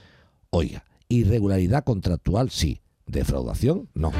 Oiga, 0.50 0.84
irregularidad 1.08 1.84
contractual 1.84 2.50
sí, 2.50 2.80
defraudación 3.06 3.88
no. 3.94 4.12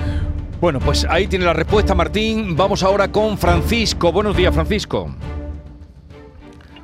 Bueno, 0.61 0.79
pues 0.79 1.07
ahí 1.09 1.27
tiene 1.27 1.45
la 1.45 1.53
respuesta 1.53 1.95
Martín. 1.95 2.57
Vamos 2.57 2.83
ahora 2.83 3.11
con 3.11 3.37
Francisco. 3.37 4.13
Buenos 4.13 4.37
días, 4.37 4.55
Francisco. 4.55 5.15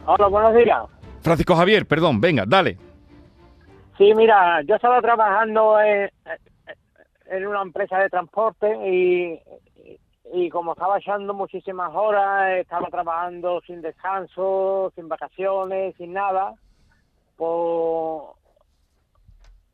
Hola, 0.07 0.27
buenos 0.27 0.55
días. 0.55 0.79
Francisco 1.23 1.55
Javier, 1.55 1.87
perdón, 1.87 2.21
venga, 2.21 2.45
dale. 2.47 2.79
Sí, 3.99 4.15
mira, 4.15 4.63
yo 4.63 4.77
estaba 4.77 5.01
trabajando 5.03 5.79
en, 5.81 6.11
en 7.31 7.47
una 7.47 7.63
empresa 7.63 7.99
de 7.99 8.09
transporte 8.11 8.69
y, 8.89 9.41
y 10.35 10.51
como 10.51 10.73
estaba 10.73 10.99
echando 10.99 11.33
muchísimas 11.33 11.91
horas, 11.95 12.59
estaba 12.59 12.89
trabajando 12.89 13.61
sin 13.67 13.81
descanso, 13.81 14.93
sin 14.95 15.09
vacaciones, 15.09 15.95
sin 15.97 16.13
nada, 16.13 16.55
pues, 17.37 18.23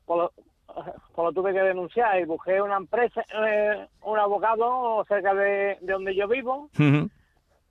pues, 0.04 0.18
lo- 0.18 0.32
pues 1.14 1.24
lo 1.24 1.32
tuve 1.32 1.52
que 1.52 1.60
denunciar 1.62 2.20
y 2.20 2.24
busqué 2.26 2.60
una 2.60 2.76
empresa, 2.76 3.22
eh, 3.46 3.86
un 4.04 4.18
abogado 4.18 5.04
cerca 5.08 5.32
de, 5.34 5.78
de 5.80 5.92
donde 5.92 6.14
yo 6.14 6.28
vivo. 6.28 6.68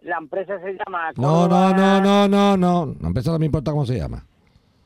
La 0.02 0.18
empresa 0.18 0.60
se 0.60 0.74
llama... 0.74 1.12
No, 1.16 1.48
no, 1.48 1.74
no, 1.74 2.02
no, 2.02 2.28
no, 2.28 2.58
no. 2.58 2.96
La 3.02 3.08
empresa 3.08 3.32
no 3.32 3.40
me 3.40 3.46
importa 3.48 3.72
cómo 3.72 3.86
se 3.86 3.98
llama. 3.98 4.24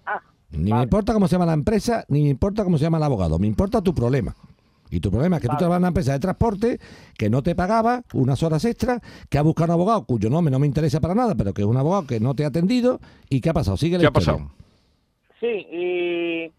Ah, 0.05 0.21
Ni 0.51 0.71
me 0.71 0.83
importa 0.83 1.13
cómo 1.13 1.27
se 1.27 1.35
llama 1.35 1.45
la 1.45 1.53
empresa, 1.53 2.05
ni 2.07 2.23
me 2.23 2.29
importa 2.29 2.63
cómo 2.63 2.77
se 2.77 2.83
llama 2.83 2.97
el 2.97 3.03
abogado. 3.03 3.37
Me 3.39 3.47
importa 3.47 3.81
tu 3.81 3.93
problema. 3.93 4.33
Y 4.91 4.99
tu 4.99 5.11
problema 5.11 5.35
es 5.37 5.41
que 5.41 5.47
tú 5.47 5.53
Vale. 5.53 5.59
trabajas 5.59 5.77
en 5.77 5.81
una 5.83 5.87
empresa 5.89 6.13
de 6.13 6.19
transporte 6.19 6.79
que 7.17 7.29
no 7.29 7.43
te 7.43 7.53
pagaba 7.55 8.01
unas 8.13 8.41
horas 8.43 8.65
extras, 8.65 8.99
que 9.29 9.37
ha 9.37 9.41
buscado 9.43 9.67
un 9.67 9.73
abogado 9.73 10.05
cuyo 10.05 10.29
nombre 10.29 10.51
no 10.51 10.59
me 10.59 10.67
interesa 10.67 10.99
para 10.99 11.13
nada, 11.15 11.35
pero 11.35 11.53
que 11.53 11.61
es 11.61 11.67
un 11.67 11.77
abogado 11.77 12.07
que 12.07 12.19
no 12.19 12.33
te 12.33 12.43
ha 12.43 12.47
atendido. 12.47 12.99
¿Y 13.29 13.39
qué 13.41 13.49
ha 13.49 13.53
pasado? 13.53 13.77
Sigue 13.77 13.97
la 13.97 14.01
¿Qué 14.01 14.05
ha 14.07 14.19
historia. 14.19 14.43
pasado? 14.45 14.51
Sí, 15.39 15.67
y 15.71 16.51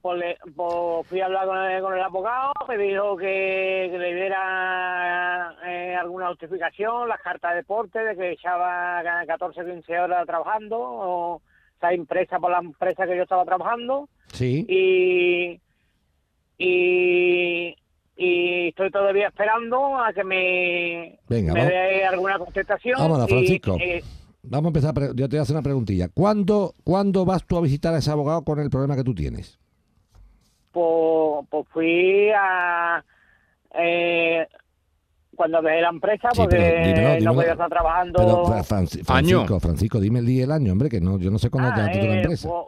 pues, 0.00 0.18
le- 0.18 0.38
pues 0.56 1.06
fui 1.08 1.20
a 1.20 1.26
hablar 1.26 1.46
con 1.46 1.58
el, 1.58 1.82
con 1.82 1.92
el 1.94 2.00
abogado, 2.02 2.52
me 2.68 2.78
dijo 2.78 3.16
que, 3.16 3.88
que 3.90 3.98
le 3.98 4.14
diera 4.14 5.54
eh, 5.66 5.94
alguna 5.94 6.28
justificación, 6.28 7.08
las 7.08 7.20
cartas 7.20 7.50
de 7.50 7.56
deporte, 7.58 7.98
de 7.98 8.16
que 8.16 8.30
echaba 8.32 9.02
14 9.26 9.64
15 9.64 9.98
horas 9.98 10.26
trabajando, 10.26 10.78
o 10.80 11.42
sea, 11.80 11.92
impresa 11.92 12.38
por 12.38 12.50
la 12.50 12.60
empresa 12.60 13.04
que 13.06 13.16
yo 13.16 13.24
estaba 13.24 13.44
trabajando, 13.44 14.08
Sí. 14.32 14.64
y, 14.68 15.60
y, 16.64 17.74
y 18.16 18.68
estoy 18.68 18.90
todavía 18.90 19.28
esperando 19.28 19.96
a 19.98 20.12
que 20.12 20.22
me, 20.24 21.18
Venga, 21.28 21.54
me 21.54 21.60
vamos. 21.60 21.72
dé 21.74 22.04
alguna 22.04 22.38
contestación. 22.38 22.96
Vámonos, 22.98 23.26
y, 23.26 23.30
Francisco. 23.32 23.76
eh, 23.80 24.02
Vamos 24.42 24.66
a 24.66 24.68
empezar. 24.68 24.94
Yo 25.14 25.28
te 25.28 25.36
voy 25.36 25.38
a 25.38 25.42
hacer 25.42 25.54
una 25.56 25.62
preguntilla. 25.62 26.08
¿Cuándo, 26.08 26.74
¿Cuándo 26.84 27.24
vas 27.24 27.44
tú 27.46 27.58
a 27.58 27.60
visitar 27.60 27.94
a 27.94 27.98
ese 27.98 28.10
abogado 28.10 28.42
con 28.42 28.58
el 28.58 28.70
problema 28.70 28.96
que 28.96 29.04
tú 29.04 29.14
tienes? 29.14 29.58
pues, 30.72 31.46
pues 31.50 31.66
fui 31.72 32.30
a 32.30 33.04
eh, 33.74 34.46
cuando 35.34 35.60
dejé 35.62 35.80
la 35.80 35.88
empresa 35.88 36.28
Sí, 36.32 36.40
porque 36.40 36.56
pero 36.56 36.86
dímelo, 36.86 37.08
no 37.08 37.14
dímelo. 37.16 37.34
podía 37.34 37.52
estar 37.52 37.68
trabajando 37.68 38.18
Pero. 38.18 38.64
Francisco, 39.04 39.60
Francisco, 39.60 40.00
dime 40.00 40.18
el 40.20 40.26
día 40.26 40.40
y 40.40 40.42
el 40.42 40.52
año, 40.52 40.72
hombre, 40.72 40.88
que 40.88 41.00
no, 41.00 41.18
yo 41.18 41.30
no 41.30 41.38
sé 41.38 41.50
cuándo 41.50 41.70
Ah, 41.74 41.90
te 41.90 41.98
tú 41.98 42.06
la 42.06 42.14
eh, 42.14 42.20
empresa. 42.20 42.48
pues, 42.48 42.64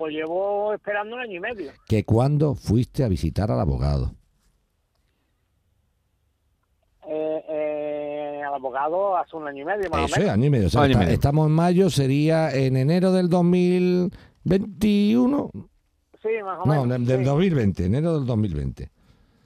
pues 0.00 0.14
llevo 0.14 0.72
esperando 0.72 1.14
un 1.14 1.20
año 1.20 1.34
y 1.36 1.40
medio 1.40 1.70
Que 1.86 2.04
cuándo 2.04 2.54
fuiste 2.54 3.04
a 3.04 3.08
visitar 3.08 3.50
al 3.50 3.60
abogado. 3.60 4.14
eh, 7.06 7.44
eh, 7.48 8.42
al 8.46 8.54
abogado 8.54 9.16
hace 9.16 9.36
un 9.36 9.46
año 9.48 9.62
y 9.62 9.64
medio 9.64 9.88
más 9.90 10.04
Eso 10.10 10.14
o 10.14 10.16
es, 10.16 10.20
menos 10.20 10.34
año 10.34 10.44
y 10.46 10.50
medio. 10.50 10.66
O 10.66 10.70
sea, 10.70 10.82
Año 10.82 10.88
y 10.88 10.92
está- 10.92 11.04
medio. 11.04 11.14
estamos 11.14 11.46
en 11.48 11.52
mayo, 11.52 11.90
sería 11.90 12.50
en 12.54 12.76
enero 12.76 13.12
del 13.12 13.28
2021. 13.28 15.50
sí 16.22 16.28
más 16.44 16.58
o 16.60 16.66
No, 16.66 16.84
menos 16.86 17.06
del 17.06 17.18
sí, 17.18 17.24
2020, 17.24 17.84
enero 17.86 18.14
del 18.18 18.26
2020. 18.26 18.90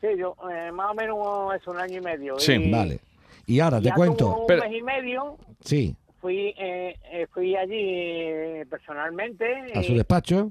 sí, 0.00 0.06
yo 0.18 0.34
eh, 0.52 0.70
más 0.72 0.90
o 0.90 0.94
menos 0.94 1.18
es 1.60 1.66
un 1.66 1.78
año 1.78 1.98
y 1.98 2.00
medio 2.00 2.38
Sí, 2.38 2.52
y, 2.52 2.70
Vale. 2.70 3.00
Y 3.46 3.60
ahora 3.60 3.78
y 3.78 3.82
te 3.82 3.88
hace 3.90 3.96
cuento. 3.96 4.36
un 4.40 4.46
Pero- 4.46 4.62
mes 4.62 4.72
y 4.72 4.82
medio 4.82 5.36
Sí, 5.64 5.96
fui 6.24 6.54
eh, 6.56 6.96
eh, 7.12 7.26
fui 7.34 7.54
allí 7.54 7.74
eh, 7.78 8.66
personalmente 8.70 9.44
a 9.74 9.82
su 9.82 9.94
despacho. 9.94 10.50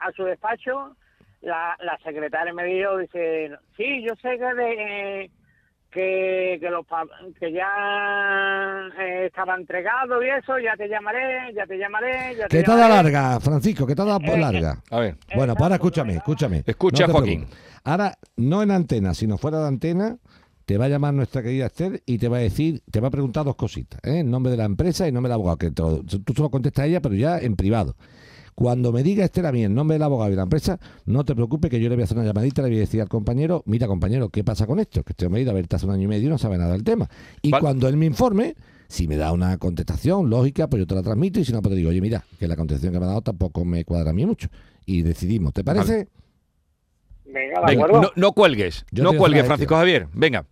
a 0.00 0.12
su 0.12 0.22
despacho, 0.24 0.94
la, 1.40 1.74
la 1.82 1.96
secretaria 2.04 2.52
me 2.52 2.64
dijo, 2.64 2.98
dice, 2.98 3.52
sí, 3.74 4.02
yo 4.06 4.14
sé 4.20 4.36
que 4.38 4.54
de, 4.54 5.30
que, 5.90 6.58
que, 6.60 6.68
los, 6.70 6.84
pa- 6.86 7.06
que 7.40 7.52
ya 7.52 8.88
eh, 9.00 9.24
estaba 9.28 9.54
entregado 9.56 10.22
y 10.22 10.28
eso, 10.28 10.58
ya 10.58 10.76
te 10.76 10.86
llamaré, 10.90 11.54
ya 11.54 11.64
te 11.66 11.78
llamaré, 11.78 12.36
ya 12.36 12.46
te 12.46 12.58
Que 12.58 12.62
te 12.62 12.70
da 12.70 12.76
llamaré". 12.76 12.94
larga, 13.10 13.40
Francisco, 13.40 13.86
que 13.86 13.94
te 13.94 14.04
da 14.04 14.16
Eh, 14.22 14.36
larga. 14.38 14.76
A 14.90 15.00
ver. 15.00 15.14
Bueno, 15.34 15.54
pues 15.54 15.62
ahora 15.62 15.76
Exacto, 15.76 15.86
escúchame, 15.88 16.12
escúchame. 16.16 16.62
Escucha, 16.66 17.06
Joaquín. 17.08 17.46
Ahora, 17.84 18.12
no 18.36 18.62
en 18.62 18.72
antena, 18.72 19.14
sino 19.14 19.38
fuera 19.38 19.58
de 19.60 19.68
antena, 19.68 20.18
te 20.68 20.76
va 20.76 20.84
a 20.84 20.88
llamar 20.90 21.14
nuestra 21.14 21.42
querida 21.42 21.64
Esther 21.64 22.02
y 22.04 22.18
te 22.18 22.28
va 22.28 22.36
a 22.36 22.40
decir, 22.40 22.82
te 22.90 23.00
va 23.00 23.08
a 23.08 23.10
preguntar 23.10 23.42
dos 23.42 23.56
cositas, 23.56 23.98
¿eh? 24.04 24.20
el 24.20 24.30
nombre 24.30 24.50
de 24.50 24.58
la 24.58 24.66
empresa 24.66 25.06
y 25.06 25.08
el 25.08 25.14
nombre 25.14 25.28
del 25.30 25.36
abogado, 25.36 25.56
que 25.56 25.70
te 25.70 25.80
lo- 25.80 26.02
tú 26.04 26.34
solo 26.36 26.50
contestas 26.50 26.82
a 26.82 26.86
ella, 26.86 27.00
pero 27.00 27.14
ya 27.14 27.38
en 27.38 27.56
privado. 27.56 27.96
Cuando 28.54 28.92
me 28.92 29.02
diga 29.02 29.24
Esther 29.24 29.46
a 29.46 29.52
mí 29.52 29.64
el 29.64 29.72
nombre 29.74 29.94
del 29.94 30.02
abogado 30.02 30.30
y 30.30 30.36
la 30.36 30.42
empresa, 30.42 30.78
no 31.06 31.24
te 31.24 31.34
preocupes 31.34 31.70
que 31.70 31.80
yo 31.80 31.88
le 31.88 31.94
voy 31.94 32.02
a 32.02 32.04
hacer 32.04 32.18
una 32.18 32.26
llamadita, 32.26 32.60
le 32.60 32.68
voy 32.68 32.76
a 32.76 32.80
decir 32.80 33.00
al 33.00 33.08
compañero, 33.08 33.62
mira 33.64 33.86
compañero, 33.86 34.28
¿qué 34.28 34.44
pasa 34.44 34.66
con 34.66 34.78
esto? 34.78 35.02
Que 35.04 35.14
este 35.14 35.24
hombre 35.24 35.48
ha 35.48 35.52
verte 35.54 35.76
hace 35.76 35.86
un 35.86 35.92
año 35.92 36.02
y 36.02 36.06
medio 36.08 36.26
y 36.26 36.30
no 36.30 36.36
sabe 36.36 36.58
nada 36.58 36.72
del 36.72 36.84
tema. 36.84 37.08
Y 37.40 37.50
Vale. 37.50 37.62
cuando 37.62 37.88
él 37.88 37.96
me 37.96 38.04
informe, 38.04 38.54
si 38.88 39.08
me 39.08 39.16
da 39.16 39.32
una 39.32 39.56
contestación 39.56 40.28
lógica, 40.28 40.68
pues 40.68 40.80
yo 40.80 40.86
te 40.86 40.94
la 40.94 41.02
transmito 41.02 41.40
y 41.40 41.46
si 41.46 41.52
no, 41.52 41.62
pues 41.62 41.70
te 41.72 41.76
digo, 41.76 41.88
oye, 41.88 42.02
mira, 42.02 42.24
que 42.38 42.46
la 42.46 42.56
contestación 42.56 42.92
que 42.92 42.98
me 42.98 43.06
ha 43.06 43.08
dado 43.08 43.22
tampoco 43.22 43.64
me 43.64 43.86
cuadra 43.86 44.10
a 44.10 44.12
mí 44.12 44.26
mucho. 44.26 44.48
Y 44.84 45.00
decidimos, 45.00 45.54
¿te 45.54 45.64
parece? 45.64 46.08
Venga, 47.28 47.60
de 47.60 47.66
Venga, 47.66 47.84
acuerdo. 47.84 48.00
no, 48.02 48.10
no 48.16 48.32
cuelgues, 48.32 48.84
Yo 48.90 49.04
no 49.04 49.12
cuelgues, 49.14 49.46
Francisco 49.46 49.76
Javier. 49.76 50.06
Venga. 50.12 50.44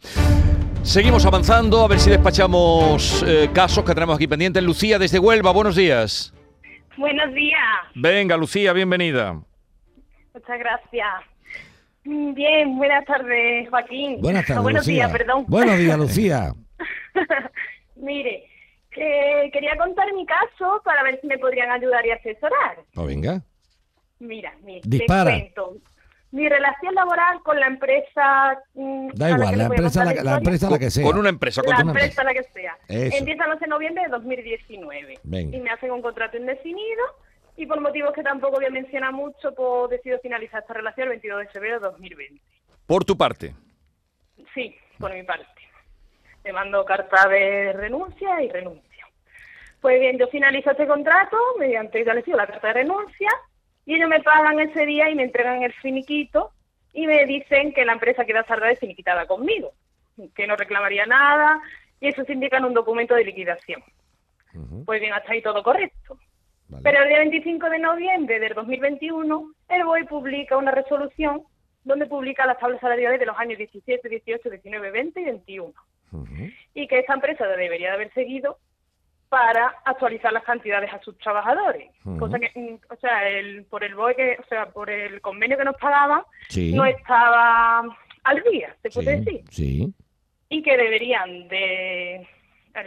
Seguimos 0.82 1.24
avanzando, 1.26 1.82
a 1.84 1.88
ver 1.88 1.98
si 1.98 2.10
despachamos 2.10 3.24
eh, 3.26 3.48
casos 3.52 3.84
que 3.84 3.92
tenemos 3.94 4.14
aquí 4.16 4.26
pendientes. 4.28 4.62
Lucía 4.62 4.98
desde 4.98 5.18
Huelva, 5.18 5.50
buenos 5.52 5.74
días. 5.74 6.32
Buenos 6.96 7.32
días, 7.34 7.60
Venga, 7.94 8.36
Lucía, 8.36 8.72
bienvenida. 8.72 9.32
muchas 10.32 10.58
gracias. 10.58 11.06
Bien, 12.04 12.76
buenas 12.78 13.04
tardes, 13.04 13.68
Joaquín. 13.68 14.20
Buenas 14.20 14.42
tardes, 14.46 14.56
No, 14.56 14.62
buenos 14.62 14.86
Lucía. 14.86 14.94
días, 15.06 15.10
perdón. 15.12 15.44
Buenos 15.48 15.76
días, 15.78 15.98
Lucía. 15.98 16.52
Mire, 17.96 18.44
que 18.90 19.50
quería 19.52 19.76
contar 19.76 20.12
mi 20.14 20.24
caso 20.24 20.80
para 20.84 21.02
ver 21.02 21.20
si 21.20 21.26
me 21.26 21.38
podrían 21.38 21.70
ayudar 21.70 22.06
y 22.06 22.10
asesorar. 22.12 22.76
Pues 22.94 23.06
venga. 23.08 23.42
Mira, 24.20 24.54
mire, 24.64 24.80
Dispara. 24.84 25.32
te 25.32 25.52
cuento. 25.54 25.76
Mi 26.32 26.48
relación 26.48 26.94
laboral 26.94 27.40
con 27.42 27.58
la 27.58 27.66
empresa... 27.66 28.60
mm, 28.74 29.08
Da 29.14 29.30
igual, 29.30 29.56
la 29.56 29.64
empresa, 29.64 30.04
la, 30.04 30.36
empresa 30.36 30.78
que 30.78 30.90
sea. 30.90 31.04
Con 31.04 31.18
una 31.18 31.28
empresa, 31.28 31.62
con 31.62 31.70
la 31.70 31.82
una 31.82 31.92
empresa 31.92 32.24
la 32.24 32.34
que 32.34 32.42
sea. 32.42 32.76
Eso. 32.88 33.16
Empieza 33.16 33.44
el 33.44 33.52
11 33.52 33.64
de 33.64 33.68
noviembre 33.68 34.02
de 34.04 34.08
2019. 34.10 35.20
Venga. 35.22 35.56
Y 35.56 35.60
me 35.60 35.70
hacen 35.70 35.90
un 35.92 36.02
contrato 36.02 36.36
indefinido 36.36 37.04
y 37.56 37.66
por 37.66 37.80
motivos 37.80 38.12
que 38.12 38.22
tampoco 38.22 38.56
voy 38.56 38.66
a 38.66 38.70
mencionar 38.70 39.12
mucho, 39.12 39.54
pues 39.54 39.90
decido 39.90 40.18
finalizar 40.20 40.60
esta 40.60 40.74
relación 40.74 41.04
el 41.04 41.10
22 41.10 41.40
de 41.40 41.46
febrero 41.48 41.80
de 41.80 41.86
2020. 41.86 42.42
Por 42.86 43.04
tu 43.04 43.16
parte. 43.16 43.54
Sí, 44.54 44.76
por 44.98 45.12
mi 45.12 45.22
parte. 45.22 45.46
Le 46.44 46.52
mando 46.52 46.84
carta 46.84 47.28
de 47.28 47.72
renuncia 47.72 48.42
y 48.42 48.48
renuncio. 48.48 49.06
Pues 49.80 50.00
bien, 50.00 50.18
yo 50.18 50.26
finalizo 50.28 50.70
este 50.70 50.86
contrato 50.86 51.36
mediante 51.58 52.04
ya 52.04 52.14
les 52.14 52.24
digo, 52.24 52.36
la 52.36 52.46
carta 52.46 52.68
de 52.68 52.74
renuncia 52.74 53.30
y 53.86 53.94
ellos 53.94 54.08
me 54.08 54.20
pagan 54.20 54.58
ese 54.60 54.84
día 54.84 55.08
y 55.08 55.14
me 55.14 55.22
entregan 55.22 55.62
el 55.62 55.72
finiquito 55.74 56.50
y 56.92 57.06
me 57.06 57.24
dicen 57.24 57.72
que 57.72 57.84
la 57.84 57.92
empresa 57.92 58.24
queda 58.24 58.44
saldada 58.44 58.72
y 58.72 58.76
finiquitada 58.76 59.26
conmigo, 59.26 59.72
que 60.34 60.46
no 60.46 60.56
reclamaría 60.56 61.06
nada 61.06 61.60
y 62.00 62.08
eso 62.08 62.24
se 62.24 62.32
indica 62.32 62.58
en 62.58 62.64
un 62.64 62.74
documento 62.74 63.14
de 63.14 63.24
liquidación. 63.24 63.82
Pues 64.84 65.00
bien, 65.00 65.12
hasta 65.12 65.32
ahí 65.32 65.42
todo 65.42 65.62
correcto. 65.62 66.18
vale. 66.68 66.82
Pero 66.82 67.02
el 67.02 67.08
día 67.08 67.18
25 67.18 67.70
de 67.70 67.78
noviembre 67.78 68.40
del 68.40 68.54
2021, 68.54 69.52
el 69.68 69.84
BOE 69.84 70.04
publica 70.06 70.56
una 70.56 70.70
resolución 70.70 71.42
donde 71.84 72.06
publica 72.06 72.46
las 72.46 72.58
tablas 72.58 72.80
salariales 72.80 73.20
de 73.20 73.26
los 73.26 73.38
años 73.38 73.58
17, 73.58 74.08
18, 74.08 74.50
19, 74.50 74.90
20 74.90 75.20
y 75.20 75.24
21. 75.24 75.74
Ujú, 76.12 76.26
Y 76.74 76.88
que 76.88 76.98
esa 77.00 77.14
empresa 77.14 77.46
debería 77.46 77.88
de 77.90 77.94
haber 77.94 78.12
seguido 78.14 78.58
para 79.28 79.74
actualizar 79.84 80.32
las 80.32 80.44
cantidades 80.44 80.92
a 80.92 81.00
sus 81.00 81.16
trabajadores. 81.18 81.90
Cosa 82.18 82.38
que, 82.38 82.50
mm, 82.54 82.92
o 82.92 82.96
sea, 82.96 83.28
el, 83.28 83.64
por 83.64 83.82
el 83.82 83.94
BOE, 83.94 84.14
que, 84.14 84.36
o 84.40 84.46
sea, 84.48 84.66
por 84.66 84.88
el 84.90 85.20
convenio 85.20 85.58
que 85.58 85.64
nos 85.64 85.76
pagaban, 85.76 86.22
Sí. 86.48 86.72
no 86.72 86.84
estaba 86.84 87.82
al 88.24 88.42
día, 88.50 88.74
se 88.82 88.90
puede 88.90 89.18
sí, 89.18 89.24
decir 89.24 89.44
sí. 89.50 89.94
y 90.48 90.62
que 90.62 90.76
deberían 90.76 91.48
de 91.48 92.26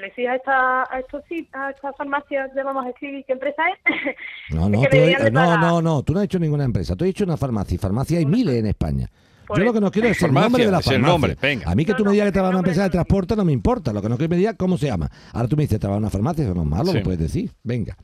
decir 0.02 0.30
a, 0.30 0.36
esta, 0.36 0.84
a, 0.84 1.00
estos, 1.00 1.24
a 1.54 1.72
estas 1.72 1.96
farmacias, 1.98 2.52
ya 2.56 2.64
vamos 2.64 2.86
a 2.86 2.90
escribir 2.90 3.26
qué 3.26 3.34
empresa 3.34 3.64
es, 3.70 4.16
No, 4.54 4.70
no, 4.70 4.82
que 4.82 4.88
tú, 4.88 4.96
deberían 4.98 5.24
de 5.24 5.32
no, 5.32 5.58
no, 5.58 5.82
no, 5.82 6.04
tú 6.04 6.14
no 6.14 6.20
has 6.20 6.26
hecho 6.26 6.40
ninguna 6.40 6.64
empresa, 6.64 6.96
tú 6.96 7.04
has 7.04 7.10
hecho 7.10 7.24
una 7.24 7.38
farmacia. 7.38 7.76
Y 7.76 7.78
farmacia 7.80 8.20
hay 8.20 8.26
miles 8.26 8.56
en 8.56 8.68
España. 8.68 9.10
Por 9.50 9.58
Yo 9.58 9.66
lo 9.66 9.74
que 9.74 9.82
no 9.82 9.92
quiero 9.92 10.08
es 10.08 10.16
el 10.18 10.22
Farmacia, 10.22 10.44
nombre 10.50 10.66
de 10.66 10.72
la 10.72 10.78
es 10.80 10.86
el 10.88 10.94
farmacia. 10.94 11.12
nombre, 11.12 11.36
venga. 11.42 11.70
A 11.72 11.76
mí 11.76 11.84
que 11.84 11.92
No, 11.92 11.98
tú 11.98 12.06
me 12.06 12.12
digas 12.12 12.24
que 12.26 12.28
el 12.28 12.34
trabajas 12.34 12.52
en 12.54 12.56
una 12.56 12.60
empresa 12.62 12.84
de 12.84 12.90
transporte 12.92 13.36
no 13.36 13.44
me 13.46 13.52
importa. 13.52 13.92
Lo 13.92 14.02
que 14.02 14.08
no 14.10 14.16
quiero 14.16 14.30
que 14.30 14.36
me 14.36 14.40
digas 14.40 14.56
cómo 14.58 14.78
se 14.78 14.86
llama. 14.86 15.10
Ahora 15.34 15.48
tú 15.50 15.58
me 15.58 15.64
dices, 15.64 15.80
trabajas 15.80 15.98
en 16.00 16.04
una 16.04 16.12
farmacia, 16.12 16.44
eso 16.46 16.54
no 16.56 16.62
es 16.62 16.68
malo, 16.68 16.92
Sí. 16.92 16.98
lo 17.00 17.04
puedes 17.04 17.20
decir. 17.20 17.52
Venga. 17.64 17.98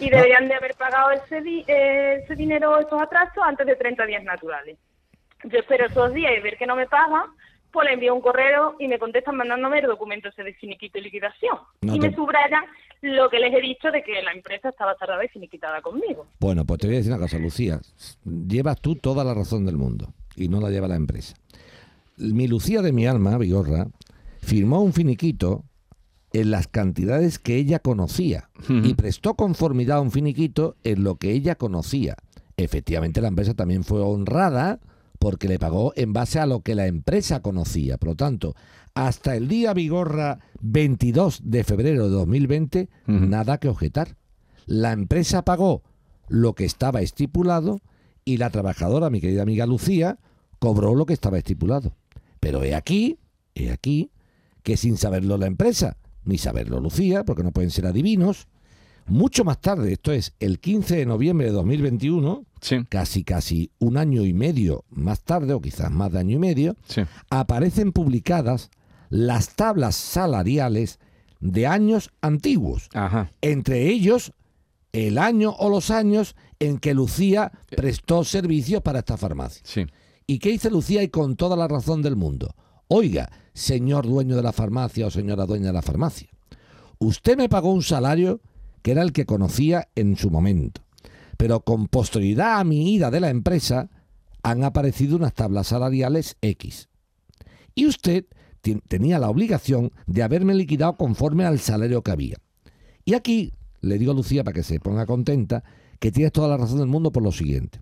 y 0.00 0.10
deberían 0.10 0.48
de 0.48 0.54
haber 0.54 0.74
pagado 0.74 1.12
ese, 1.12 1.40
di- 1.42 1.64
eh, 1.68 2.22
ese 2.24 2.34
dinero, 2.34 2.76
esos 2.80 3.00
atrasos, 3.00 3.40
antes 3.46 3.64
de 3.64 3.76
30 3.76 4.04
días 4.04 4.24
naturales. 4.24 4.76
Yo 5.44 5.58
espero 5.60 5.86
esos 5.86 6.12
días 6.12 6.32
y 6.36 6.40
ver 6.42 6.56
que 6.56 6.66
no 6.66 6.74
me 6.74 6.88
pagan, 6.88 7.26
pues 7.70 7.86
le 7.86 7.94
envío 7.94 8.12
un 8.12 8.20
correo 8.20 8.74
y 8.80 8.88
me 8.88 8.98
contestan 8.98 9.36
mandándome 9.36 9.78
el 9.78 9.86
documento 9.86 10.28
ese 10.30 10.42
de 10.42 10.54
finiquito 10.54 10.98
y 10.98 11.02
liquidación. 11.02 11.56
No 11.82 11.94
y 11.94 12.00
te- 12.00 12.08
me 12.10 12.16
subrayan 12.16 12.64
lo 13.02 13.28
que 13.30 13.38
les 13.38 13.54
he 13.54 13.60
dicho 13.60 13.90
de 13.92 14.02
que 14.02 14.20
la 14.22 14.32
empresa 14.32 14.70
estaba 14.70 14.96
cerrada 14.98 15.24
y 15.24 15.28
finiquitada 15.28 15.80
conmigo. 15.82 16.26
Bueno, 16.40 16.64
pues 16.64 16.80
te 16.80 16.86
voy 16.88 16.96
a 16.96 16.98
decir 16.98 17.12
una 17.12 17.20
cosa, 17.20 17.38
Lucía. 17.38 17.78
Llevas 18.24 18.80
tú 18.80 18.96
toda 18.96 19.22
la 19.22 19.34
razón 19.34 19.64
del 19.66 19.76
mundo 19.76 20.08
y 20.36 20.48
no 20.48 20.60
la 20.60 20.70
lleva 20.70 20.88
la 20.88 20.96
empresa. 20.96 21.34
Mi 22.16 22.46
Lucía 22.48 22.82
de 22.82 22.92
mi 22.92 23.06
alma, 23.06 23.38
Vigorra, 23.38 23.88
firmó 24.40 24.80
un 24.82 24.92
finiquito 24.92 25.64
en 26.32 26.50
las 26.50 26.66
cantidades 26.66 27.38
que 27.38 27.56
ella 27.56 27.78
conocía 27.78 28.48
y 28.68 28.94
prestó 28.94 29.34
conformidad 29.34 29.98
a 29.98 30.00
un 30.00 30.10
finiquito 30.10 30.76
en 30.84 31.04
lo 31.04 31.16
que 31.16 31.32
ella 31.32 31.56
conocía. 31.56 32.16
Efectivamente, 32.56 33.20
la 33.20 33.28
empresa 33.28 33.54
también 33.54 33.84
fue 33.84 34.00
honrada 34.02 34.80
porque 35.18 35.46
le 35.48 35.58
pagó 35.58 35.92
en 35.96 36.12
base 36.12 36.38
a 36.40 36.46
lo 36.46 36.60
que 36.60 36.74
la 36.74 36.86
empresa 36.86 37.40
conocía. 37.40 37.96
Por 37.98 38.10
lo 38.10 38.14
tanto, 38.16 38.54
hasta 38.94 39.36
el 39.36 39.46
día 39.48 39.72
Vigorra 39.74 40.40
22 40.60 41.42
de 41.44 41.64
febrero 41.64 42.04
de 42.04 42.10
2020, 42.10 42.88
Ujú. 43.08 43.12
nada 43.26 43.58
que 43.58 43.68
objetar. 43.68 44.16
La 44.66 44.92
empresa 44.92 45.44
pagó 45.44 45.82
lo 46.28 46.54
que 46.54 46.64
estaba 46.64 47.00
estipulado 47.02 47.80
y 48.24 48.36
la 48.36 48.50
trabajadora, 48.50 49.10
mi 49.10 49.20
querida 49.20 49.42
amiga 49.42 49.66
Lucía, 49.66 50.18
cobró 50.58 50.94
lo 50.94 51.06
que 51.06 51.14
estaba 51.14 51.38
estipulado. 51.38 51.94
Pero 52.40 52.62
he 52.64 52.74
aquí, 52.74 53.18
he 53.54 53.70
aquí, 53.70 54.10
que 54.62 54.76
sin 54.76 54.96
saberlo 54.96 55.36
la 55.38 55.46
empresa, 55.46 55.96
ni 56.24 56.38
saberlo 56.38 56.80
Lucía, 56.80 57.24
porque 57.24 57.42
no 57.42 57.52
pueden 57.52 57.70
ser 57.70 57.86
adivinos, 57.86 58.46
mucho 59.06 59.44
más 59.44 59.60
tarde, 59.60 59.92
esto 59.92 60.12
es 60.12 60.34
el 60.38 60.60
15 60.60 60.96
de 60.96 61.06
noviembre 61.06 61.46
de 61.46 61.52
2021, 61.52 62.44
Sí, 62.60 62.76
casi 62.88 63.24
casi 63.24 63.72
un 63.80 63.96
año 63.96 64.24
y 64.24 64.32
medio 64.32 64.84
más 64.88 65.22
tarde, 65.22 65.52
o 65.52 65.60
quizás 65.60 65.90
más 65.90 66.12
de 66.12 66.20
año 66.20 66.36
y 66.36 66.38
medio, 66.38 66.76
sí. 66.86 67.02
aparecen 67.28 67.90
publicadas 67.90 68.70
las 69.10 69.56
tablas 69.56 69.96
salariales 69.96 71.00
de 71.40 71.66
años 71.66 72.10
antiguos 72.20 72.88
Ajá. 72.94 73.32
entre 73.40 73.88
ellos 73.88 74.32
el 74.92 75.18
año 75.18 75.54
o 75.58 75.68
los 75.70 75.90
años 75.90 76.36
en 76.58 76.78
que 76.78 76.94
Lucía 76.94 77.52
prestó 77.74 78.24
servicios 78.24 78.82
para 78.82 79.00
esta 79.00 79.16
farmacia. 79.16 79.62
Sí. 79.64 79.86
¿Y 80.26 80.38
qué 80.38 80.50
dice 80.50 80.70
Lucía 80.70 81.02
y 81.02 81.08
con 81.08 81.36
toda 81.36 81.56
la 81.56 81.68
razón 81.68 82.02
del 82.02 82.16
mundo? 82.16 82.54
Oiga, 82.88 83.30
señor 83.54 84.06
dueño 84.06 84.36
de 84.36 84.42
la 84.42 84.52
farmacia 84.52 85.06
o 85.06 85.10
señora 85.10 85.46
dueña 85.46 85.68
de 85.68 85.72
la 85.72 85.82
farmacia, 85.82 86.28
usted 86.98 87.36
me 87.36 87.48
pagó 87.48 87.72
un 87.72 87.82
salario 87.82 88.40
que 88.82 88.92
era 88.92 89.02
el 89.02 89.12
que 89.12 89.26
conocía 89.26 89.88
en 89.94 90.16
su 90.16 90.30
momento, 90.30 90.82
pero 91.36 91.60
con 91.60 91.88
posterioridad 91.88 92.60
a 92.60 92.64
mi 92.64 92.94
ida 92.94 93.10
de 93.10 93.20
la 93.20 93.30
empresa 93.30 93.90
han 94.42 94.64
aparecido 94.64 95.16
unas 95.16 95.34
tablas 95.34 95.68
salariales 95.68 96.36
X. 96.42 96.88
Y 97.74 97.86
usted 97.86 98.26
tenía 98.88 99.18
la 99.18 99.30
obligación 99.30 99.92
de 100.06 100.22
haberme 100.22 100.54
liquidado 100.54 100.96
conforme 100.96 101.44
al 101.44 101.58
salario 101.58 102.02
que 102.02 102.10
había. 102.10 102.36
Y 103.04 103.14
aquí 103.14 103.52
le 103.82 103.98
digo 103.98 104.12
a 104.12 104.14
Lucía 104.14 104.42
para 104.44 104.54
que 104.54 104.62
se 104.62 104.80
ponga 104.80 105.04
contenta 105.06 105.62
que 106.00 106.10
tienes 106.10 106.32
toda 106.32 106.48
la 106.48 106.56
razón 106.56 106.78
del 106.78 106.88
mundo 106.88 107.12
por 107.12 107.22
lo 107.22 107.30
siguiente. 107.32 107.80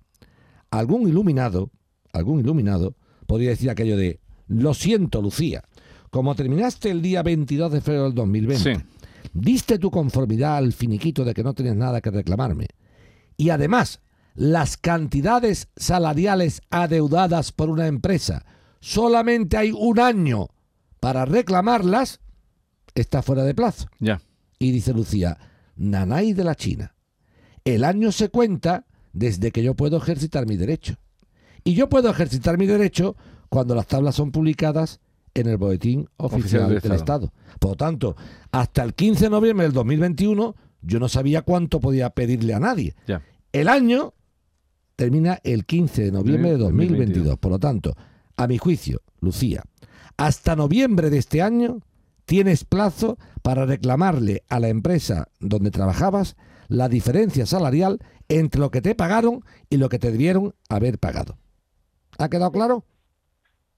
Algún 0.71 1.09
iluminado, 1.09 1.71
algún 2.13 2.41
iluminado, 2.41 2.95
podría 3.27 3.51
decir 3.51 3.71
aquello 3.71 3.97
de, 3.97 4.21
lo 4.49 4.75
siento 4.75 5.23
Lucía, 5.23 5.63
como 6.11 6.35
terminaste 6.35 6.91
el 6.91 7.03
día 7.03 7.23
22 7.23 7.71
de 7.73 7.81
febrero 7.81 8.05
del 8.05 8.15
2020, 8.15 8.75
Sí. 8.75 8.83
diste 9.33 9.79
tu 9.79 9.91
conformidad 9.91 10.57
al 10.57 10.73
finiquito 10.73 11.25
de 11.25 11.35
que 11.35 11.45
no 11.45 11.55
tenías 11.55 11.77
nada 11.77 12.01
que 12.01 12.11
reclamarme. 12.11 12.67
Y 13.37 13.51
además, 13.51 14.01
las 14.35 14.77
cantidades 14.77 15.69
salariales 15.77 16.63
adeudadas 16.71 17.53
por 17.53 17.71
una 17.71 17.87
empresa, 17.87 18.45
solamente 18.81 19.57
hay 19.57 19.73
un 19.73 19.99
año 20.01 20.49
para 20.99 21.25
reclamarlas, 21.25 22.21
está 22.95 23.23
fuera 23.23 23.45
de 23.45 23.55
plazo. 23.55 23.87
Ya. 23.99 24.21
Y 24.59 24.73
dice 24.73 24.93
Lucía, 24.93 25.39
Nanay 25.81 26.35
de 26.35 26.45
la 26.45 26.55
China. 26.55 26.95
El 27.65 27.85
año 27.85 28.13
se 28.13 28.29
cuenta 28.29 28.87
desde 29.13 29.51
que 29.51 29.63
yo 29.63 29.75
puedo 29.75 29.97
ejercitar 29.97 30.47
mi 30.47 30.57
derecho. 30.57 30.97
Y 31.65 31.75
yo 31.75 31.89
puedo 31.89 32.11
ejercitar 32.11 32.59
mi 32.59 32.67
derecho 32.67 33.17
cuando 33.49 33.75
las 33.75 33.87
tablas 33.87 34.15
son 34.15 34.31
publicadas 34.31 35.01
en 35.35 35.49
el 35.49 35.57
boletín 35.57 36.09
oficial, 36.19 36.41
Oficial 36.41 36.69
del 36.69 36.81
del 36.81 36.93
Estado. 36.93 37.33
Por 37.59 37.73
lo 37.73 37.77
tanto, 37.77 38.17
hasta 38.53 38.83
el 38.83 38.95
15 38.95 39.25
de 39.25 39.31
noviembre 39.31 39.65
del 39.65 39.73
2021 39.73 40.55
yo 40.83 41.01
no 41.01 41.09
sabía 41.09 41.43
cuánto 41.43 41.81
podía 41.81 42.11
pedirle 42.11 42.55
a 42.55 42.61
nadie. 42.61 42.95
Ya. 43.07 43.23
El 43.53 43.69
año 43.69 44.15
termina 44.97 45.41
el 45.45 45.65
15 45.65 46.05
de 46.05 46.13
noviembre 46.13 46.53
de 46.53 46.59
2022. 46.59 47.39
Por 47.39 47.53
lo 47.53 47.59
tanto, 47.59 47.97
a 48.37 48.47
mi 48.47 48.59
juicio, 48.59 49.01
Lucía, 49.21 49.63
hasta 50.17 50.57
noviembre 50.57 51.09
de 51.09 51.19
este 51.19 51.41
año 51.43 51.81
tienes 52.31 52.65
plazo 52.65 53.19
para 53.43 53.67
reclamarle 53.67 54.45
a 54.49 54.61
la 54.61 54.69
empresa 54.69 55.27
donde 55.41 55.73
trabajabas 55.73 56.37
la 56.69 56.89
diferencia 56.89 57.45
salarial 57.45 57.99
entre 58.29 58.61
lo 58.61 58.71
que 58.71 58.81
te 58.81 58.95
pagaron 58.95 59.45
y 59.69 59.79
lo 59.79 59.89
que 59.89 59.99
te 59.99 60.13
debieron 60.13 60.55
haber 60.69 61.01
pagado. 61.01 61.39
¿Ha 62.19 62.29
quedado 62.29 62.53
claro? 62.53 62.85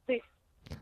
Sí. 0.07 0.21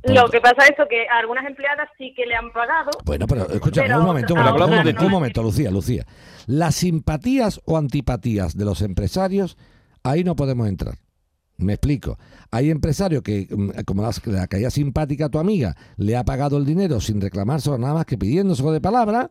Por 0.02 0.12
Lo 0.12 0.28
que 0.28 0.40
pasa 0.40 0.64
es 0.66 0.74
que 0.88 1.06
a 1.08 1.20
algunas 1.20 1.46
empleadas 1.46 1.88
sí 1.96 2.12
que 2.16 2.26
le 2.26 2.34
han 2.34 2.50
pagado. 2.52 2.90
Bueno, 3.04 3.28
pero 3.28 3.48
escucha, 3.48 3.82
Pero 3.82 4.00
un 4.00 4.04
momento, 4.04 4.34
un 4.34 4.40
ahora 4.40 4.50
momento, 4.50 4.64
un 4.64 4.70
no. 4.72 4.76
momento, 4.78 5.04
un 5.04 5.12
momento, 5.12 5.42
Lucía, 5.44 5.70
Lucía. 5.70 6.06
Las 6.48 6.74
simpatías 6.74 7.60
o 7.66 7.78
antipatías 7.78 8.56
de 8.56 8.64
los 8.64 8.82
empresarios, 8.82 9.56
ahí 10.02 10.24
no 10.24 10.34
podemos 10.34 10.66
entrar. 10.66 10.96
Me 11.60 11.74
explico. 11.74 12.18
Hay 12.50 12.70
empresarios 12.70 13.22
que, 13.22 13.46
mm, 13.50 13.82
como 13.86 14.02
las- 14.02 14.24
la 14.26 14.46
caía 14.46 14.70
simpática 14.70 15.26
a 15.26 15.28
tu 15.28 15.38
amiga, 15.38 15.76
le 15.96 16.16
ha 16.16 16.24
pagado 16.24 16.56
el 16.56 16.64
dinero 16.64 17.00
sin 17.00 17.20
reclamárselo 17.20 17.78
nada 17.78 17.94
más 17.94 18.06
que 18.06 18.18
pidiéndoselo 18.18 18.72
de 18.72 18.80
palabra, 18.80 19.30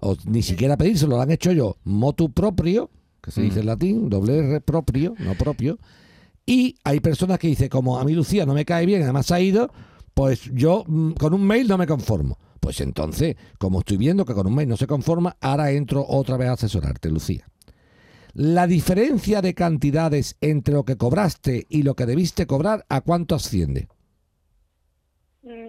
o 0.00 0.16
ni 0.26 0.42
siquiera 0.42 0.76
pedírselo, 0.76 1.16
lo 1.16 1.22
han 1.22 1.30
hecho 1.30 1.52
yo, 1.52 1.76
motu 1.84 2.30
proprio, 2.32 2.90
que 3.22 3.30
se 3.30 3.42
dice 3.42 3.60
en 3.60 3.66
latín, 3.66 4.08
doble 4.08 4.38
R 4.38 4.60
propio, 4.60 5.14
no 5.18 5.34
propio. 5.34 5.78
Y 6.44 6.76
hay 6.84 7.00
personas 7.00 7.38
que 7.38 7.48
dicen, 7.48 7.68
como 7.68 7.98
a 7.98 8.04
mí 8.04 8.12
Lucía 8.14 8.46
no 8.46 8.54
me 8.54 8.64
cae 8.64 8.86
bien, 8.86 9.02
además 9.02 9.30
ha 9.32 9.40
ido, 9.40 9.70
pues 10.14 10.50
yo 10.54 10.84
mm, 10.86 11.12
con 11.12 11.34
un 11.34 11.44
mail 11.46 11.66
no 11.66 11.76
me 11.78 11.86
conformo. 11.86 12.38
Pues 12.60 12.80
entonces, 12.80 13.36
como 13.58 13.80
estoy 13.80 13.96
viendo 13.96 14.24
que 14.24 14.34
con 14.34 14.46
un 14.46 14.54
mail 14.54 14.68
no 14.68 14.76
se 14.76 14.86
conforma, 14.86 15.36
ahora 15.40 15.70
entro 15.72 16.04
otra 16.08 16.36
vez 16.36 16.48
a 16.48 16.52
asesorarte, 16.52 17.10
Lucía. 17.10 17.46
La 18.38 18.66
diferencia 18.66 19.40
de 19.40 19.54
cantidades 19.54 20.36
entre 20.42 20.74
lo 20.74 20.84
que 20.84 20.96
cobraste 20.98 21.64
y 21.70 21.84
lo 21.84 21.94
que 21.94 22.04
debiste 22.04 22.46
cobrar, 22.46 22.84
¿a 22.90 23.00
cuánto 23.00 23.34
asciende? 23.34 23.88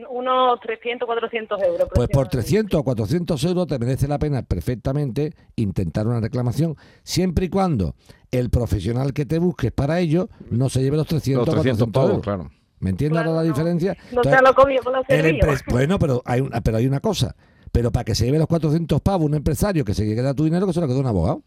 Unos 0.09 0.59
300, 0.61 1.05
400 1.05 1.61
euros. 1.61 1.87
Pues 1.93 2.09
por 2.09 2.25
aproximadamente. 2.25 2.37
300 2.37 2.79
o 2.79 2.83
400 2.83 3.43
euros 3.45 3.67
te 3.67 3.79
merece 3.79 4.07
la 4.07 4.17
pena 4.19 4.41
perfectamente 4.41 5.33
intentar 5.55 6.07
una 6.07 6.19
reclamación, 6.19 6.75
siempre 7.03 7.45
y 7.45 7.49
cuando 7.49 7.95
el 8.31 8.49
profesional 8.49 9.13
que 9.13 9.25
te 9.25 9.39
busques 9.39 9.71
para 9.71 9.99
ello 9.99 10.29
no 10.49 10.67
se 10.69 10.81
lleve 10.81 10.97
los 10.97 11.07
300 11.07 11.45
Los 11.47 11.55
o 11.55 11.61
300 11.61 11.87
400 11.89 11.93
pavos, 11.93 12.09
euros. 12.09 12.23
claro. 12.23 12.51
¿Me 12.79 12.89
entiendes 12.89 13.19
ahora 13.19 13.31
la 13.31 13.41
no. 13.43 13.47
diferencia? 13.47 13.93
No 14.11 14.17
Entonces, 14.21 14.35
se 14.35 14.41
lo 14.45 14.53
comió 14.55 14.83
con 14.83 14.93
los 14.93 15.05
el 15.07 15.21
servicios. 15.21 15.61
empre- 15.61 15.71
Bueno, 15.71 15.99
pero 15.99 16.21
hay, 16.25 16.41
una, 16.41 16.59
pero 16.61 16.77
hay 16.77 16.85
una 16.87 16.99
cosa. 16.99 17.35
Pero 17.71 17.91
para 17.91 18.03
que 18.03 18.15
se 18.15 18.25
lleve 18.25 18.39
los 18.39 18.47
400 18.47 18.99
pavos 19.01 19.25
un 19.25 19.35
empresario 19.35 19.85
que 19.85 19.93
se 19.93 20.03
queda 20.05 20.33
tu 20.33 20.43
dinero, 20.45 20.67
que 20.67 20.73
se 20.73 20.81
lo 20.81 20.87
quede 20.87 20.99
un 20.99 21.05
abogado. 21.07 21.43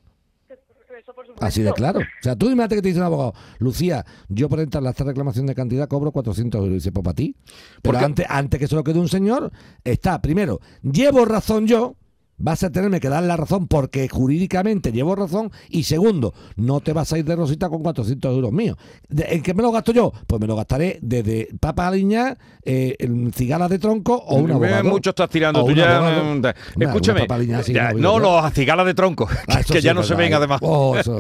Supuesto. 1.30 1.46
Así 1.46 1.62
de 1.62 1.72
claro. 1.72 2.00
O 2.00 2.22
sea, 2.22 2.36
tú 2.36 2.46
imagínate 2.46 2.76
que 2.76 2.82
te 2.82 2.88
dice 2.88 3.00
un 3.00 3.06
abogado, 3.06 3.34
Lucía, 3.58 4.04
yo 4.28 4.48
por 4.48 4.60
entrar 4.60 4.86
a 4.86 4.90
esta 4.90 5.04
reclamación 5.04 5.46
de 5.46 5.54
cantidad 5.54 5.88
cobro 5.88 6.12
400 6.12 6.58
euros. 6.58 6.70
Y 6.72 6.74
dice, 6.74 6.92
pues 6.92 7.04
para 7.04 7.14
ti. 7.14 7.36
Pero 7.44 7.54
Porque- 7.82 8.04
antes, 8.04 8.26
antes 8.28 8.60
que 8.60 8.66
se 8.68 8.74
lo 8.74 8.84
quede 8.84 8.98
un 8.98 9.08
señor, 9.08 9.50
está, 9.84 10.20
primero, 10.20 10.60
llevo 10.82 11.24
razón 11.24 11.66
yo, 11.66 11.96
vas 12.40 12.62
a 12.64 12.70
tenerme 12.70 12.98
que 13.00 13.09
dar 13.09 13.22
la 13.22 13.37
razón 13.37 13.68
porque 13.68 14.09
jurídicamente 14.09 14.90
llevo 14.92 15.14
razón. 15.14 15.53
Y 15.68 15.85
segundo, 15.85 16.35
no 16.57 16.81
te 16.81 16.92
vas 16.92 17.12
a 17.12 17.18
ir 17.18 17.24
de 17.24 17.37
rosita 17.37 17.68
con 17.68 17.83
400 17.83 18.35
euros 18.35 18.53
míos. 18.53 18.76
¿De- 19.09 19.26
¿En 19.35 19.42
qué 19.42 19.55
me 19.55 19.62
lo 19.62 19.70
gasto 19.70 19.92
yo? 19.92 20.12
Pues 20.26 20.40
me 20.40 20.46
lo 20.46 20.57
gastaré 20.57 20.98
desde 21.03 21.48
papa 21.61 21.87
aliña, 21.88 22.37
eh, 22.64 22.96
en 22.98 23.33
cigarras 23.33 23.70
de 23.70 23.79
tronco 23.79 24.14
o 24.16 24.37
un 24.37 24.50
Eh, 24.50 24.55
abogado. 24.55 24.90
Mucho 24.90 25.11
estás 25.11 25.29
tirando 25.31 25.64
tú 25.64 25.72
ya. 25.72 26.20
Hombre, 26.20 26.55
Escúchame. 26.79 27.26
ya, 27.72 27.92
no, 27.92 28.18
no, 28.18 28.40
los 28.42 28.53
cigalas 28.53 28.87
de 28.87 28.94
tronco. 28.94 29.29
Ah, 29.48 29.59
que 29.59 29.64
que 29.74 29.81
sí 29.81 29.85
ya 29.87 29.94
no 29.94 30.03
se 30.03 30.14
ven 30.14 30.33
¿eh? 30.33 30.37
además. 30.37 30.61
Oh, 30.62 30.96
eso- 30.98 31.18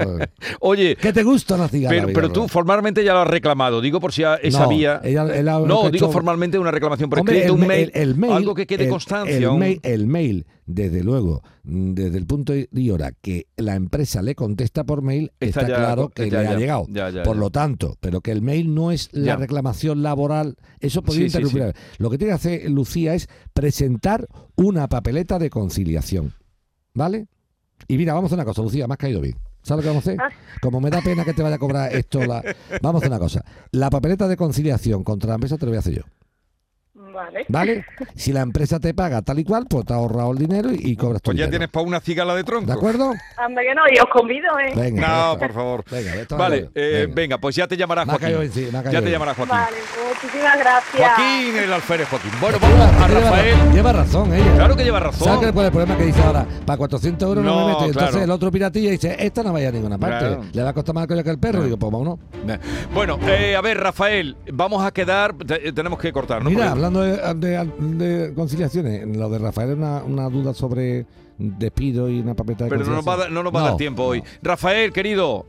Oye. 0.60 0.96
¿Qué 0.96 1.12
te 1.12 1.22
gusta 1.22 1.54
una 1.54 1.68
cigala? 1.68 1.94
Pero, 1.94 2.08
pero 2.12 2.30
tú 2.32 2.48
formalmente 2.48 3.04
ya 3.04 3.12
lo 3.12 3.20
has 3.20 3.28
reclamado. 3.28 3.80
Digo 3.80 4.00
por 4.00 4.12
si 4.12 4.24
a- 4.24 4.36
esa 4.36 4.60
No, 4.64 4.68
vía. 4.68 5.00
ella- 5.04 5.24
no, 5.24 5.90
digo 5.90 6.06
hecho- 6.06 6.10
formalmente 6.12 6.58
una 6.58 6.70
reclamación 6.70 7.10
por 7.10 7.18
escrito, 7.20 7.54
un 7.54 7.60
ma- 7.60 7.66
mail, 7.66 7.90
el- 7.94 8.10
el 8.10 8.16
mail, 8.16 8.32
algo 8.32 8.54
que 8.54 8.66
quede 8.66 8.84
el- 8.84 8.90
constancia. 8.90 9.36
El, 9.36 9.46
un- 9.48 9.58
mail, 9.58 9.80
el 9.82 10.06
mail, 10.06 10.46
desde 10.74 11.02
luego, 11.04 11.42
desde 11.62 12.16
el 12.18 12.26
punto 12.26 12.52
y 12.54 12.90
hora 12.90 13.12
que 13.12 13.46
la 13.56 13.74
empresa 13.74 14.22
le 14.22 14.34
contesta 14.34 14.84
por 14.84 15.02
mail, 15.02 15.32
Está 15.40 15.60
está, 15.62 15.72
ya- 15.72 15.76
claro 15.78 16.08
que 16.10 16.30
ya, 16.30 16.38
le 16.38 16.44
ya, 16.44 16.50
ha 16.50 16.56
llegado. 16.56 16.86
ya, 16.88 17.10
ya, 17.10 17.22
por 17.22 17.36
ya. 17.36 17.40
lo 17.40 17.50
tanto, 17.50 17.96
pero 18.00 18.20
que 18.20 18.30
el 18.32 18.42
mail 18.42 18.74
no 18.74 18.90
es 18.92 19.08
la 19.12 19.36
reclamación 19.36 20.02
laboral, 20.02 20.56
eso 20.80 21.02
podría 21.02 21.26
Sí, 21.28 21.30
sí, 21.30 21.38
interrumpir. 21.38 21.74
Lo 21.98 22.10
que 22.10 22.18
tiene 22.18 22.30
que 22.30 22.34
hacer 22.36 22.70
Lucía 22.70 23.14
es 23.14 23.28
presentar 23.52 24.26
una 24.56 24.88
papeleta 24.88 25.38
de 25.38 25.50
conciliación. 25.50 26.32
¿Vale? 26.94 27.28
Y 27.88 27.96
mira, 27.98 28.14
vamos 28.14 28.28
a 28.30 28.34
hacer 28.34 28.38
una 28.38 28.44
cosa, 28.44 28.62
Lucía, 28.62 28.86
me 28.88 28.94
has 28.94 28.98
caído 28.98 29.20
bien. 29.20 29.36
¿Sabes 29.62 29.84
lo 29.84 29.90
que 29.90 29.96
vamos 29.96 30.06
a 30.06 30.10
hacer? 30.10 30.20
Ah. 30.20 30.30
Como 30.62 30.80
me 30.80 30.90
da 30.90 31.00
pena 31.02 31.24
que 31.24 31.34
te 31.34 31.42
vaya 31.42 31.56
a 31.56 31.58
cobrar 31.58 31.94
esto, 31.94 32.24
la... 32.24 32.42
vamos 32.82 33.02
a 33.02 33.04
hacer 33.04 33.10
una 33.10 33.18
cosa. 33.18 33.44
La 33.72 33.90
papeleta 33.90 34.26
de 34.26 34.36
conciliación 34.36 35.04
contra 35.04 35.28
la 35.28 35.34
empresa 35.34 35.56
te 35.58 35.66
lo 35.66 35.70
voy 35.70 35.76
a 35.76 35.80
hacer 35.80 35.94
yo. 35.96 36.02
Vale. 37.12 37.46
¿Vale? 37.48 37.84
Si 38.14 38.32
la 38.32 38.40
empresa 38.42 38.78
te 38.80 38.92
paga 38.92 39.22
tal 39.22 39.38
y 39.38 39.44
cual, 39.44 39.66
pues 39.68 39.86
te 39.86 39.92
has 39.94 39.98
ahorrado 39.98 40.32
el 40.32 40.38
dinero 40.38 40.70
y, 40.72 40.90
y 40.92 40.96
cobras 40.96 41.22
tu 41.22 41.26
Pues 41.30 41.38
ya 41.38 41.44
dinero. 41.46 41.50
tienes 41.58 41.68
para 41.70 41.86
una 41.86 42.00
cigala 42.00 42.34
de 42.34 42.44
tronco. 42.44 42.66
¿De 42.66 42.72
acuerdo? 42.72 43.12
Anda 43.36 43.62
que 43.62 43.74
no, 43.74 43.82
y 43.90 43.98
os 43.98 44.06
convido, 44.12 44.58
¿eh? 44.58 44.72
Venga. 44.76 45.08
No, 45.32 45.38
por 45.38 45.52
favor. 45.52 45.84
Venga, 45.90 46.14
esto 46.16 46.36
Vale, 46.36 46.64
va 46.64 46.70
eh, 46.74 47.08
venga. 47.10 47.38
pues 47.38 47.56
ya 47.56 47.66
te 47.66 47.76
llamará 47.76 48.04
caído 48.04 48.40
Joaquín. 48.40 48.70
Ya 48.92 49.00
te 49.02 49.10
llamará 49.10 49.34
Joaquín. 49.34 49.56
Vale, 49.56 49.76
muchísimas 50.08 50.58
gracias. 50.58 51.08
Joaquín, 51.14 51.56
el 51.56 51.72
alférez 51.72 52.08
Joaquín. 52.08 52.30
Bueno, 52.40 52.58
Lleva- 52.58 52.86
vamos 52.86 53.02
a 53.02 53.08
Rafael. 53.08 53.72
Lleva 53.72 53.92
razón 53.92 54.34
ella. 54.34 54.54
Claro 54.56 54.76
que 54.76 54.84
lleva 54.84 55.00
razón. 55.00 55.28
¿Sabes 55.28 55.52
cuál 55.52 55.64
es 55.66 55.68
el 55.68 55.72
problema 55.72 55.96
que 55.96 56.04
dice 56.06 56.22
ahora? 56.22 56.46
Para 56.66 56.76
400 56.76 57.28
euros 57.28 57.44
no, 57.44 57.50
No, 57.54 57.60
me 57.66 57.72
meto. 57.72 57.84
Y 57.84 57.88
Entonces 57.88 58.10
claro. 58.10 58.24
el 58.24 58.30
otro 58.30 58.50
piratilla 58.50 58.90
dice, 58.90 59.16
esta 59.18 59.42
no 59.42 59.52
vaya 59.52 59.68
a 59.68 59.72
ninguna 59.72 59.96
parte. 59.98 60.18
Claro. 60.26 60.44
Le 60.52 60.62
va 60.62 60.70
a 60.70 60.72
costar 60.74 60.94
más 60.94 61.06
coño 61.06 61.22
que 61.24 61.30
el 61.30 61.38
perro. 61.38 61.52
Claro. 61.52 61.64
Digo, 61.64 61.76
pues 61.78 61.92
vámonos. 61.92 62.18
Bueno, 62.92 63.18
eh, 63.26 63.56
a 63.56 63.60
ver, 63.60 63.78
Rafael, 63.78 64.36
vamos 64.52 64.84
a 64.84 64.90
quedar. 64.90 65.34
te- 65.34 65.72
tenemos 65.72 65.98
que 65.98 66.12
cortar, 66.12 66.42
¿no? 66.42 66.50
Mira, 66.50 66.66
Porque- 66.70 66.80
hablando 67.02 67.46
de, 67.46 67.96
de- 67.98 68.26
de 68.28 68.34
conciliaciones, 68.34 69.06
lo 69.16 69.28
de 69.28 69.38
Rafael 69.38 69.70
es 69.70 69.76
una, 69.76 70.02
una 70.04 70.28
duda 70.28 70.54
sobre 70.54 71.06
despido 71.38 72.08
y 72.10 72.20
una 72.20 72.34
papeta 72.34 72.64
de 72.64 72.70
Pero 72.70 72.84
no 72.84 72.96
nos 72.96 73.08
va 73.08 73.14
a, 73.14 73.16
dar- 73.16 73.30
no 73.32 73.42
nos 73.42 73.54
va 73.54 73.60
a 73.60 73.64
dar 73.70 73.76
tiempo 73.76 74.04
hoy. 74.04 74.22
Rafael, 74.42 74.92
querido, 74.92 75.46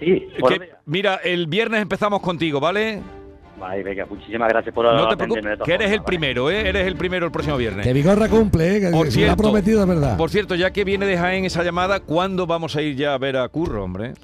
Sí, 0.00 0.28
que- 0.48 0.70
mira, 0.86 1.16
el 1.24 1.46
viernes 1.48 1.82
empezamos 1.82 2.20
contigo, 2.20 2.60
¿vale? 2.60 3.00
Vale, 3.58 3.82
venga, 3.82 4.06
muchísimas 4.06 4.48
gracias 4.48 4.72
por 4.72 4.84
No 4.84 5.08
te 5.08 5.16
preocupes, 5.16 5.58
que 5.64 5.74
eres 5.74 5.90
el 5.90 6.04
primero, 6.04 6.48
¿eh? 6.48 6.68
Eres 6.68 6.86
el 6.86 6.94
primero 6.94 7.26
el 7.26 7.32
próximo 7.32 7.56
viernes. 7.56 7.84
Que 7.84 7.92
Vigorra 7.92 8.28
cumple, 8.28 8.76
¿eh? 8.76 8.80
que 8.80 8.86
Por 8.90 9.06
lo 9.06 9.08
ha 9.08 9.12
cierto, 9.12 9.42
prometido, 9.42 9.80
es 9.82 9.88
verdad. 9.88 10.16
Por 10.16 10.30
cierto, 10.30 10.54
ya 10.54 10.70
que 10.70 10.84
viene 10.84 11.06
de 11.06 11.18
Jaén 11.18 11.44
esa 11.44 11.64
llamada, 11.64 11.98
¿cuándo 11.98 12.46
vamos 12.46 12.76
a 12.76 12.82
ir 12.82 12.94
ya 12.94 13.14
a 13.14 13.18
ver 13.18 13.36
a 13.36 13.48
Curro, 13.48 13.82
hombre? 13.82 14.14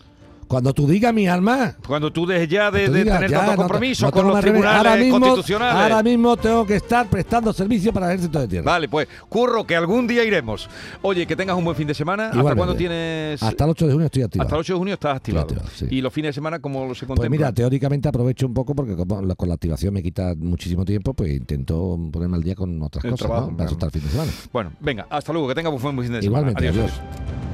Cuando 0.47 0.73
tú 0.73 0.87
digas 0.87 1.13
mi 1.15 1.27
alma. 1.27 1.77
Cuando 1.87 2.13
tú 2.13 2.27
dejes 2.27 2.49
ya 2.49 2.71
de, 2.71 2.89
de 2.89 3.03
digas, 3.05 3.17
tener 3.19 3.31
ya, 3.31 3.39
tantos 3.39 3.57
no 3.57 3.63
te- 3.63 3.69
compromisos 3.69 4.03
no 4.07 4.13
con 4.13 4.27
los 4.29 4.41
tribunales 4.41 4.77
ahora 4.79 4.97
mismo, 4.97 5.21
constitucionales. 5.21 5.83
Ahora 5.83 6.03
mismo 6.03 6.37
tengo 6.37 6.67
que 6.67 6.77
estar 6.77 7.07
prestando 7.09 7.53
servicio 7.53 7.93
para 7.93 8.07
el 8.07 8.13
ejército 8.13 8.41
de 8.41 8.49
tierra. 8.49 8.65
Vale, 8.73 8.89
pues, 8.89 9.09
Curro, 9.29 9.65
que 9.67 9.77
algún 9.77 10.07
día 10.07 10.25
iremos. 10.25 10.69
Oye, 11.03 11.27
que 11.27 11.35
tengas 11.37 11.57
un 11.57 11.65
buen 11.65 11.77
fin 11.77 11.87
de 11.89 11.95
semana. 11.95 12.29
¿Hasta 12.29 12.55
cuándo 12.55 12.75
tienes...? 12.75 13.43
Hasta 13.43 13.65
el 13.65 13.71
8 13.71 13.87
de 13.87 13.93
junio 13.93 14.07
estoy 14.07 14.23
activado. 14.23 14.47
Hasta 14.47 14.57
el 14.57 14.61
8 14.61 14.73
de 14.75 14.79
junio 14.79 14.95
estás 14.95 15.17
activado. 15.17 15.43
activado, 15.47 15.69
sí. 15.75 15.87
Y 15.91 16.01
los 16.01 16.13
fines 16.13 16.29
de 16.31 16.33
semana, 16.35 16.59
¿cómo 16.61 16.81
se 16.95 17.07
Pues 17.07 17.19
contempla? 17.19 17.29
mira, 17.31 17.53
teóricamente 17.53 18.09
aprovecho 18.09 18.47
un 18.47 18.55
poco 18.55 18.75
porque 18.75 18.97
como 18.97 19.23
la- 19.23 19.35
con 19.35 19.49
la 19.49 19.55
activación 19.55 19.95
me 19.95 20.03
quita 20.03 20.35
muchísimo 20.37 20.85
tiempo, 20.85 21.15
pues 21.15 21.33
intento 21.33 21.99
ponerme 22.13 22.37
al 22.37 22.43
día 22.43 22.55
con 22.55 22.81
otras 22.83 23.05
El 23.05 23.11
cosas, 23.13 23.27
trabajo, 23.27 23.51
¿no? 23.51 23.57
Para 23.57 23.69
soltar 23.71 23.87
el 23.89 23.93
fin 23.93 24.03
de 24.03 24.09
semana. 24.11 24.33
Bueno, 24.53 24.73
venga, 24.81 25.07
hasta 25.11 25.33
luego, 25.33 25.49
que 25.49 25.55
tengas 25.55 25.73
un 25.73 25.81
buen 25.83 26.03
fin 26.03 26.13
de 26.13 26.23
semana. 26.23 26.51
Igualmente, 26.53 26.69
adiós. 26.69 27.54